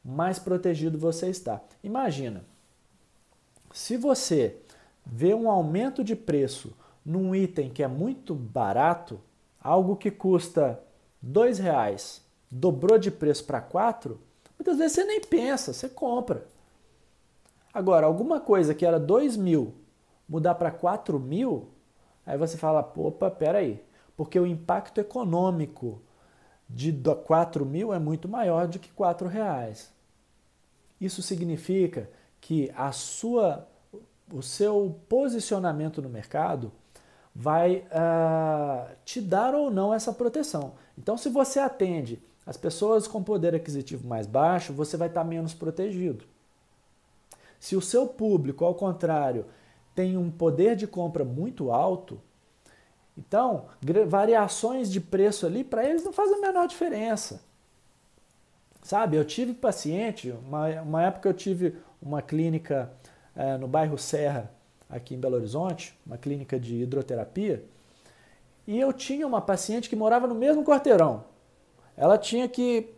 mais 0.04 0.38
protegido 0.38 0.98
você 0.98 1.30
está. 1.30 1.62
Imagina, 1.82 2.44
se 3.72 3.96
você 3.96 4.58
vê 5.06 5.32
um 5.32 5.50
aumento 5.50 6.04
de 6.04 6.14
preço 6.14 6.76
num 7.02 7.34
item 7.34 7.70
que 7.70 7.82
é 7.82 7.88
muito 7.88 8.34
barato, 8.34 9.18
algo 9.62 9.96
que 9.96 10.10
custa 10.10 10.78
dois 11.22 11.58
reais, 11.58 12.22
dobrou 12.50 12.98
de 12.98 13.10
preço 13.10 13.46
para 13.46 13.62
quatro, 13.62 14.20
muitas 14.61 14.77
vezes 14.77 14.92
você 14.92 15.05
nem 15.05 15.23
pensa, 15.23 15.73
você 15.73 15.88
compra. 15.88 16.46
Agora, 17.73 18.05
alguma 18.05 18.38
coisa 18.38 18.75
que 18.75 18.85
era 18.85 19.01
dois 19.01 19.35
mil 19.35 19.75
mudar 20.29 20.55
para 20.55 20.70
4 20.70 21.18
mil, 21.18 21.70
aí 22.27 22.37
você 22.37 22.57
fala, 22.57 22.92
opa, 22.96 23.31
peraí, 23.31 23.83
porque 24.16 24.38
o 24.38 24.46
impacto 24.46 25.01
econômico 25.01 26.01
de 26.68 26.92
4 26.92 27.64
mil 27.64 27.92
é 27.92 27.99
muito 27.99 28.29
maior 28.29 28.68
do 28.68 28.79
que 28.79 28.90
4 28.90 29.27
reais. 29.27 29.90
Isso 31.01 31.23
significa 31.23 32.09
que 32.38 32.70
a 32.77 32.92
sua, 32.92 33.66
o 34.33 34.42
seu 34.42 35.01
posicionamento 35.09 36.03
no 36.03 36.09
mercado 36.09 36.70
vai 37.35 37.79
uh, 37.87 38.94
te 39.05 39.20
dar 39.20 39.55
ou 39.55 39.70
não 39.70 39.92
essa 39.94 40.12
proteção. 40.12 40.75
Então, 40.96 41.16
se 41.16 41.29
você 41.29 41.59
atende 41.59 42.23
as 42.50 42.56
pessoas 42.56 43.06
com 43.06 43.22
poder 43.22 43.54
aquisitivo 43.54 44.08
mais 44.08 44.26
baixo, 44.26 44.72
você 44.72 44.96
vai 44.96 45.06
estar 45.06 45.22
menos 45.22 45.54
protegido. 45.54 46.24
Se 47.60 47.76
o 47.76 47.80
seu 47.80 48.08
público, 48.08 48.64
ao 48.64 48.74
contrário, 48.74 49.46
tem 49.94 50.16
um 50.16 50.28
poder 50.32 50.74
de 50.74 50.84
compra 50.84 51.24
muito 51.24 51.70
alto, 51.70 52.20
então 53.16 53.66
variações 54.08 54.90
de 54.90 55.00
preço 55.00 55.46
ali 55.46 55.62
para 55.62 55.88
eles 55.88 56.02
não 56.02 56.12
fazem 56.12 56.38
a 56.38 56.40
menor 56.40 56.66
diferença. 56.66 57.40
Sabe, 58.82 59.16
eu 59.16 59.24
tive 59.24 59.54
paciente, 59.54 60.34
uma, 60.44 60.82
uma 60.82 61.02
época 61.04 61.28
eu 61.28 61.34
tive 61.34 61.76
uma 62.02 62.20
clínica 62.20 62.90
é, 63.36 63.56
no 63.58 63.68
bairro 63.68 63.96
Serra, 63.96 64.50
aqui 64.88 65.14
em 65.14 65.20
Belo 65.20 65.36
Horizonte, 65.36 65.96
uma 66.04 66.18
clínica 66.18 66.58
de 66.58 66.82
hidroterapia, 66.82 67.64
e 68.66 68.76
eu 68.80 68.92
tinha 68.92 69.24
uma 69.24 69.40
paciente 69.40 69.88
que 69.88 69.94
morava 69.94 70.26
no 70.26 70.34
mesmo 70.34 70.64
quarteirão. 70.64 71.29
Ela 72.00 72.16
tinha 72.16 72.48
que 72.48 72.94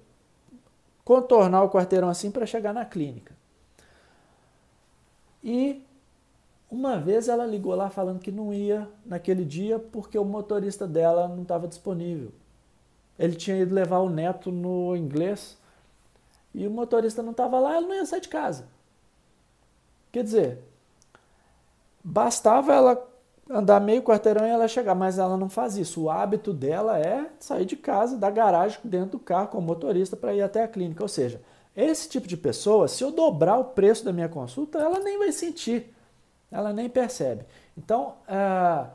contornar 1.05 1.65
o 1.65 1.69
quarteirão 1.69 2.09
assim 2.09 2.31
para 2.31 2.47
chegar 2.47 2.73
na 2.73 2.85
clínica. 2.85 3.35
E 5.43 5.85
uma 6.71 7.01
vez 7.01 7.27
ela 7.27 7.45
ligou 7.45 7.75
lá 7.75 7.91
falando 7.91 8.21
que 8.21 8.31
não 8.31 8.55
ia 8.55 8.89
naquele 9.05 9.45
dia 9.45 9.77
porque 9.81 10.17
o 10.17 10.25
motorista 10.25 10.87
dela 10.87 11.27
não 11.27 11.43
estava 11.43 11.67
disponível. 11.67 12.31
Ele 13.19 13.35
tinha 13.35 13.57
ido 13.57 13.75
levar 13.75 13.99
o 13.99 14.09
neto 14.09 14.53
no 14.53 14.95
inglês 14.97 15.59
e 16.55 16.65
o 16.65 16.71
motorista 16.71 17.25
não 17.25 17.33
estava 17.33 17.59
lá, 17.59 17.75
ela 17.75 17.89
não 17.89 17.97
ia 17.97 18.07
sair 18.07 18.21
de 18.21 18.29
casa. 18.29 18.69
Quer 20.13 20.23
dizer, 20.23 20.63
bastava 22.05 22.73
ela 22.73 23.12
andar 23.49 23.81
meio 23.81 24.03
quarteirão 24.03 24.47
e 24.47 24.51
ela 24.51 24.69
chegar, 24.69 24.95
mas 24.95 25.19
ela 25.19 25.37
não 25.37 25.49
faz 25.49 25.77
isso. 25.77 26.03
O 26.03 26.11
hábito 26.11 26.53
dela 26.53 26.99
é 26.99 27.29
sair 27.39 27.65
de 27.65 27.77
casa, 27.77 28.17
da 28.17 28.31
garagem, 28.31 28.79
dentro 28.85 29.13
do 29.13 29.19
carro 29.19 29.49
com 29.49 29.59
o 29.59 29.63
motorista 29.63 30.17
para 30.17 30.35
ir 30.35 30.43
até 30.43 30.63
a 30.63 30.69
clínica. 30.69 31.03
Ou 31.03 31.09
seja, 31.09 31.41
esse 31.77 32.09
tipo 32.09 32.27
de 32.29 32.37
pessoa, 32.37 32.89
se 32.89 33.03
eu 33.03 33.11
dobrar 33.11 33.59
o 33.59 33.65
preço 33.65 34.05
da 34.05 34.13
minha 34.13 34.29
consulta, 34.29 34.79
ela 34.79 35.01
nem 35.01 35.19
vai 35.19 35.33
sentir, 35.33 35.95
ela 36.51 36.73
nem 36.73 36.89
percebe. 36.89 37.45
Então, 37.77 38.17
uh, 38.29 38.89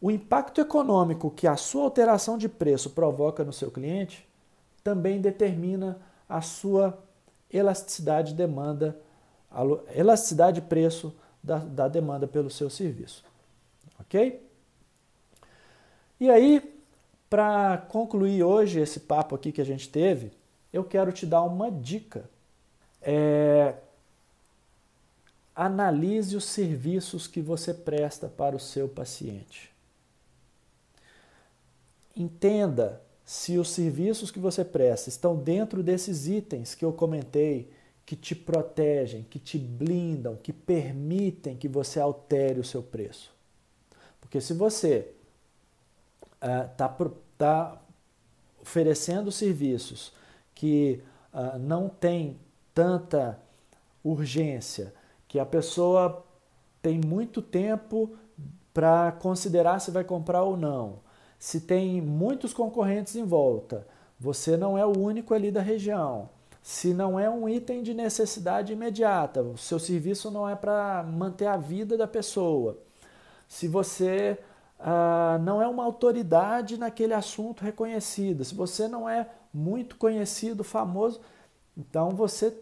o 0.00 0.10
impacto 0.10 0.60
econômico 0.60 1.30
que 1.30 1.46
a 1.46 1.56
sua 1.56 1.84
alteração 1.84 2.38
de 2.38 2.48
preço 2.48 2.90
provoca 2.90 3.44
no 3.44 3.52
seu 3.52 3.70
cliente 3.70 4.28
também 4.82 5.20
determina 5.20 5.98
a 6.28 6.40
sua 6.40 6.98
elasticidade 7.52 8.30
de 8.30 8.36
demanda, 8.36 8.98
elasticidade 9.94 10.60
de 10.60 10.66
preço 10.66 11.14
da, 11.42 11.58
da 11.58 11.88
demanda 11.88 12.26
pelo 12.26 12.48
seu 12.48 12.70
serviço. 12.70 13.24
Ok? 14.10 14.42
E 16.18 16.28
aí, 16.28 16.60
para 17.30 17.78
concluir 17.78 18.42
hoje 18.42 18.80
esse 18.80 18.98
papo 18.98 19.36
aqui 19.36 19.52
que 19.52 19.60
a 19.60 19.64
gente 19.64 19.88
teve, 19.88 20.32
eu 20.72 20.82
quero 20.82 21.12
te 21.12 21.24
dar 21.24 21.42
uma 21.42 21.70
dica. 21.70 22.28
É, 23.00 23.74
analise 25.54 26.36
os 26.36 26.44
serviços 26.44 27.28
que 27.28 27.40
você 27.40 27.72
presta 27.72 28.26
para 28.26 28.56
o 28.56 28.60
seu 28.60 28.88
paciente. 28.88 29.70
Entenda 32.16 33.00
se 33.24 33.58
os 33.58 33.70
serviços 33.70 34.32
que 34.32 34.40
você 34.40 34.64
presta 34.64 35.08
estão 35.08 35.36
dentro 35.36 35.84
desses 35.84 36.26
itens 36.26 36.74
que 36.74 36.84
eu 36.84 36.92
comentei, 36.92 37.70
que 38.04 38.16
te 38.16 38.34
protegem, 38.34 39.22
que 39.22 39.38
te 39.38 39.56
blindam, 39.56 40.34
que 40.34 40.52
permitem 40.52 41.56
que 41.56 41.68
você 41.68 42.00
altere 42.00 42.58
o 42.58 42.64
seu 42.64 42.82
preço. 42.82 43.39
Porque 44.20 44.40
se 44.40 44.54
você 44.54 45.12
está 46.40 46.86
uh, 46.86 46.88
tá, 46.88 47.10
tá 47.36 47.82
oferecendo 48.62 49.32
serviços 49.32 50.12
que 50.54 51.02
uh, 51.32 51.58
não 51.58 51.88
tem 51.88 52.38
tanta 52.74 53.38
urgência, 54.04 54.94
que 55.26 55.38
a 55.38 55.46
pessoa 55.46 56.24
tem 56.82 57.00
muito 57.00 57.42
tempo 57.42 58.16
para 58.72 59.12
considerar 59.12 59.80
se 59.80 59.90
vai 59.90 60.04
comprar 60.04 60.42
ou 60.42 60.56
não, 60.56 61.00
se 61.38 61.60
tem 61.60 62.00
muitos 62.00 62.52
concorrentes 62.52 63.16
em 63.16 63.24
volta, 63.24 63.86
você 64.18 64.56
não 64.56 64.76
é 64.76 64.84
o 64.84 64.98
único 64.98 65.32
ali 65.32 65.50
da 65.50 65.62
região. 65.62 66.28
Se 66.62 66.92
não 66.92 67.18
é 67.18 67.28
um 67.28 67.48
item 67.48 67.82
de 67.82 67.94
necessidade 67.94 68.72
imediata, 68.72 69.42
o 69.42 69.56
seu 69.56 69.78
serviço 69.78 70.30
não 70.30 70.46
é 70.46 70.54
para 70.54 71.02
manter 71.02 71.46
a 71.46 71.56
vida 71.56 71.96
da 71.96 72.06
pessoa. 72.06 72.78
Se 73.50 73.66
você 73.66 74.38
ah, 74.78 75.36
não 75.42 75.60
é 75.60 75.66
uma 75.66 75.82
autoridade 75.84 76.78
naquele 76.78 77.12
assunto 77.12 77.64
reconhecida, 77.64 78.44
se 78.44 78.54
você 78.54 78.86
não 78.86 79.08
é 79.08 79.28
muito 79.52 79.96
conhecido, 79.96 80.62
famoso, 80.62 81.20
então 81.76 82.10
você 82.10 82.56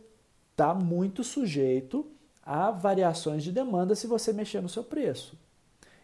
está 0.50 0.72
muito 0.72 1.22
sujeito 1.22 2.10
a 2.42 2.70
variações 2.70 3.44
de 3.44 3.52
demanda 3.52 3.94
se 3.94 4.06
você 4.06 4.32
mexer 4.32 4.62
no 4.62 4.68
seu 4.68 4.82
preço. 4.82 5.38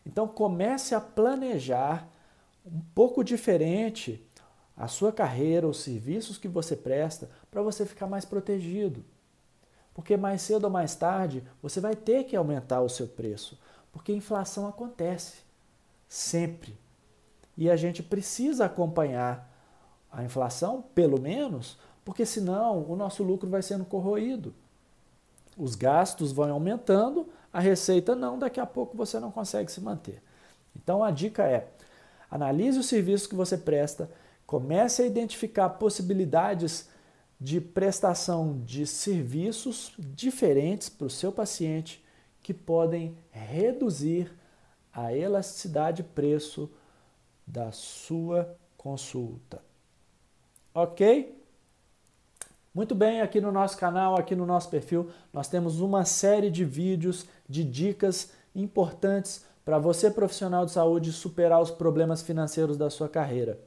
Então 0.04 0.28
comece 0.28 0.94
a 0.94 1.00
planejar 1.00 2.06
um 2.64 2.82
pouco 2.94 3.24
diferente 3.24 4.22
a 4.76 4.86
sua 4.86 5.10
carreira, 5.10 5.66
os 5.66 5.80
serviços 5.80 6.36
que 6.36 6.46
você 6.46 6.76
presta, 6.76 7.30
para 7.50 7.62
você 7.62 7.86
ficar 7.86 8.06
mais 8.06 8.26
protegido. 8.26 9.02
Porque 9.94 10.14
mais 10.14 10.42
cedo 10.42 10.64
ou 10.64 10.70
mais 10.70 10.94
tarde 10.94 11.42
você 11.62 11.80
vai 11.80 11.96
ter 11.96 12.24
que 12.24 12.36
aumentar 12.36 12.82
o 12.82 12.88
seu 12.88 13.08
preço, 13.08 13.58
porque 13.94 14.12
inflação 14.12 14.66
acontece 14.66 15.36
sempre. 16.08 16.76
E 17.56 17.70
a 17.70 17.76
gente 17.76 18.02
precisa 18.02 18.64
acompanhar 18.64 19.48
a 20.10 20.24
inflação, 20.24 20.84
pelo 20.94 21.20
menos, 21.20 21.78
porque 22.04 22.26
senão 22.26 22.84
o 22.88 22.96
nosso 22.96 23.22
lucro 23.22 23.48
vai 23.48 23.62
sendo 23.62 23.84
corroído. 23.84 24.52
Os 25.56 25.76
gastos 25.76 26.32
vão 26.32 26.50
aumentando, 26.50 27.28
a 27.52 27.60
receita 27.60 28.16
não, 28.16 28.36
daqui 28.36 28.58
a 28.58 28.66
pouco 28.66 28.96
você 28.96 29.20
não 29.20 29.30
consegue 29.30 29.70
se 29.70 29.80
manter. 29.80 30.20
Então 30.74 31.04
a 31.04 31.12
dica 31.12 31.44
é: 31.44 31.68
Analise 32.28 32.80
os 32.80 32.86
serviços 32.86 33.28
que 33.28 33.36
você 33.36 33.56
presta, 33.56 34.10
comece 34.44 35.02
a 35.02 35.06
identificar 35.06 35.70
possibilidades 35.70 36.88
de 37.40 37.60
prestação 37.60 38.60
de 38.64 38.88
serviços 38.88 39.92
diferentes 39.96 40.88
para 40.88 41.06
o 41.06 41.10
seu 41.10 41.30
paciente 41.30 42.03
que 42.44 42.52
podem 42.52 43.16
reduzir 43.30 44.30
a 44.92 45.14
elasticidade 45.14 46.02
de 46.02 46.08
preço 46.10 46.70
da 47.46 47.72
sua 47.72 48.54
consulta. 48.76 49.62
Ok? 50.74 51.42
Muito 52.74 52.94
bem, 52.94 53.22
aqui 53.22 53.40
no 53.40 53.50
nosso 53.50 53.78
canal, 53.78 54.18
aqui 54.18 54.36
no 54.36 54.44
nosso 54.44 54.68
perfil, 54.68 55.10
nós 55.32 55.48
temos 55.48 55.80
uma 55.80 56.04
série 56.04 56.50
de 56.50 56.66
vídeos 56.66 57.26
de 57.48 57.64
dicas 57.64 58.32
importantes 58.54 59.46
para 59.64 59.78
você, 59.78 60.10
profissional 60.10 60.66
de 60.66 60.72
saúde, 60.72 61.12
superar 61.12 61.62
os 61.62 61.70
problemas 61.70 62.20
financeiros 62.20 62.76
da 62.76 62.90
sua 62.90 63.08
carreira. 63.08 63.58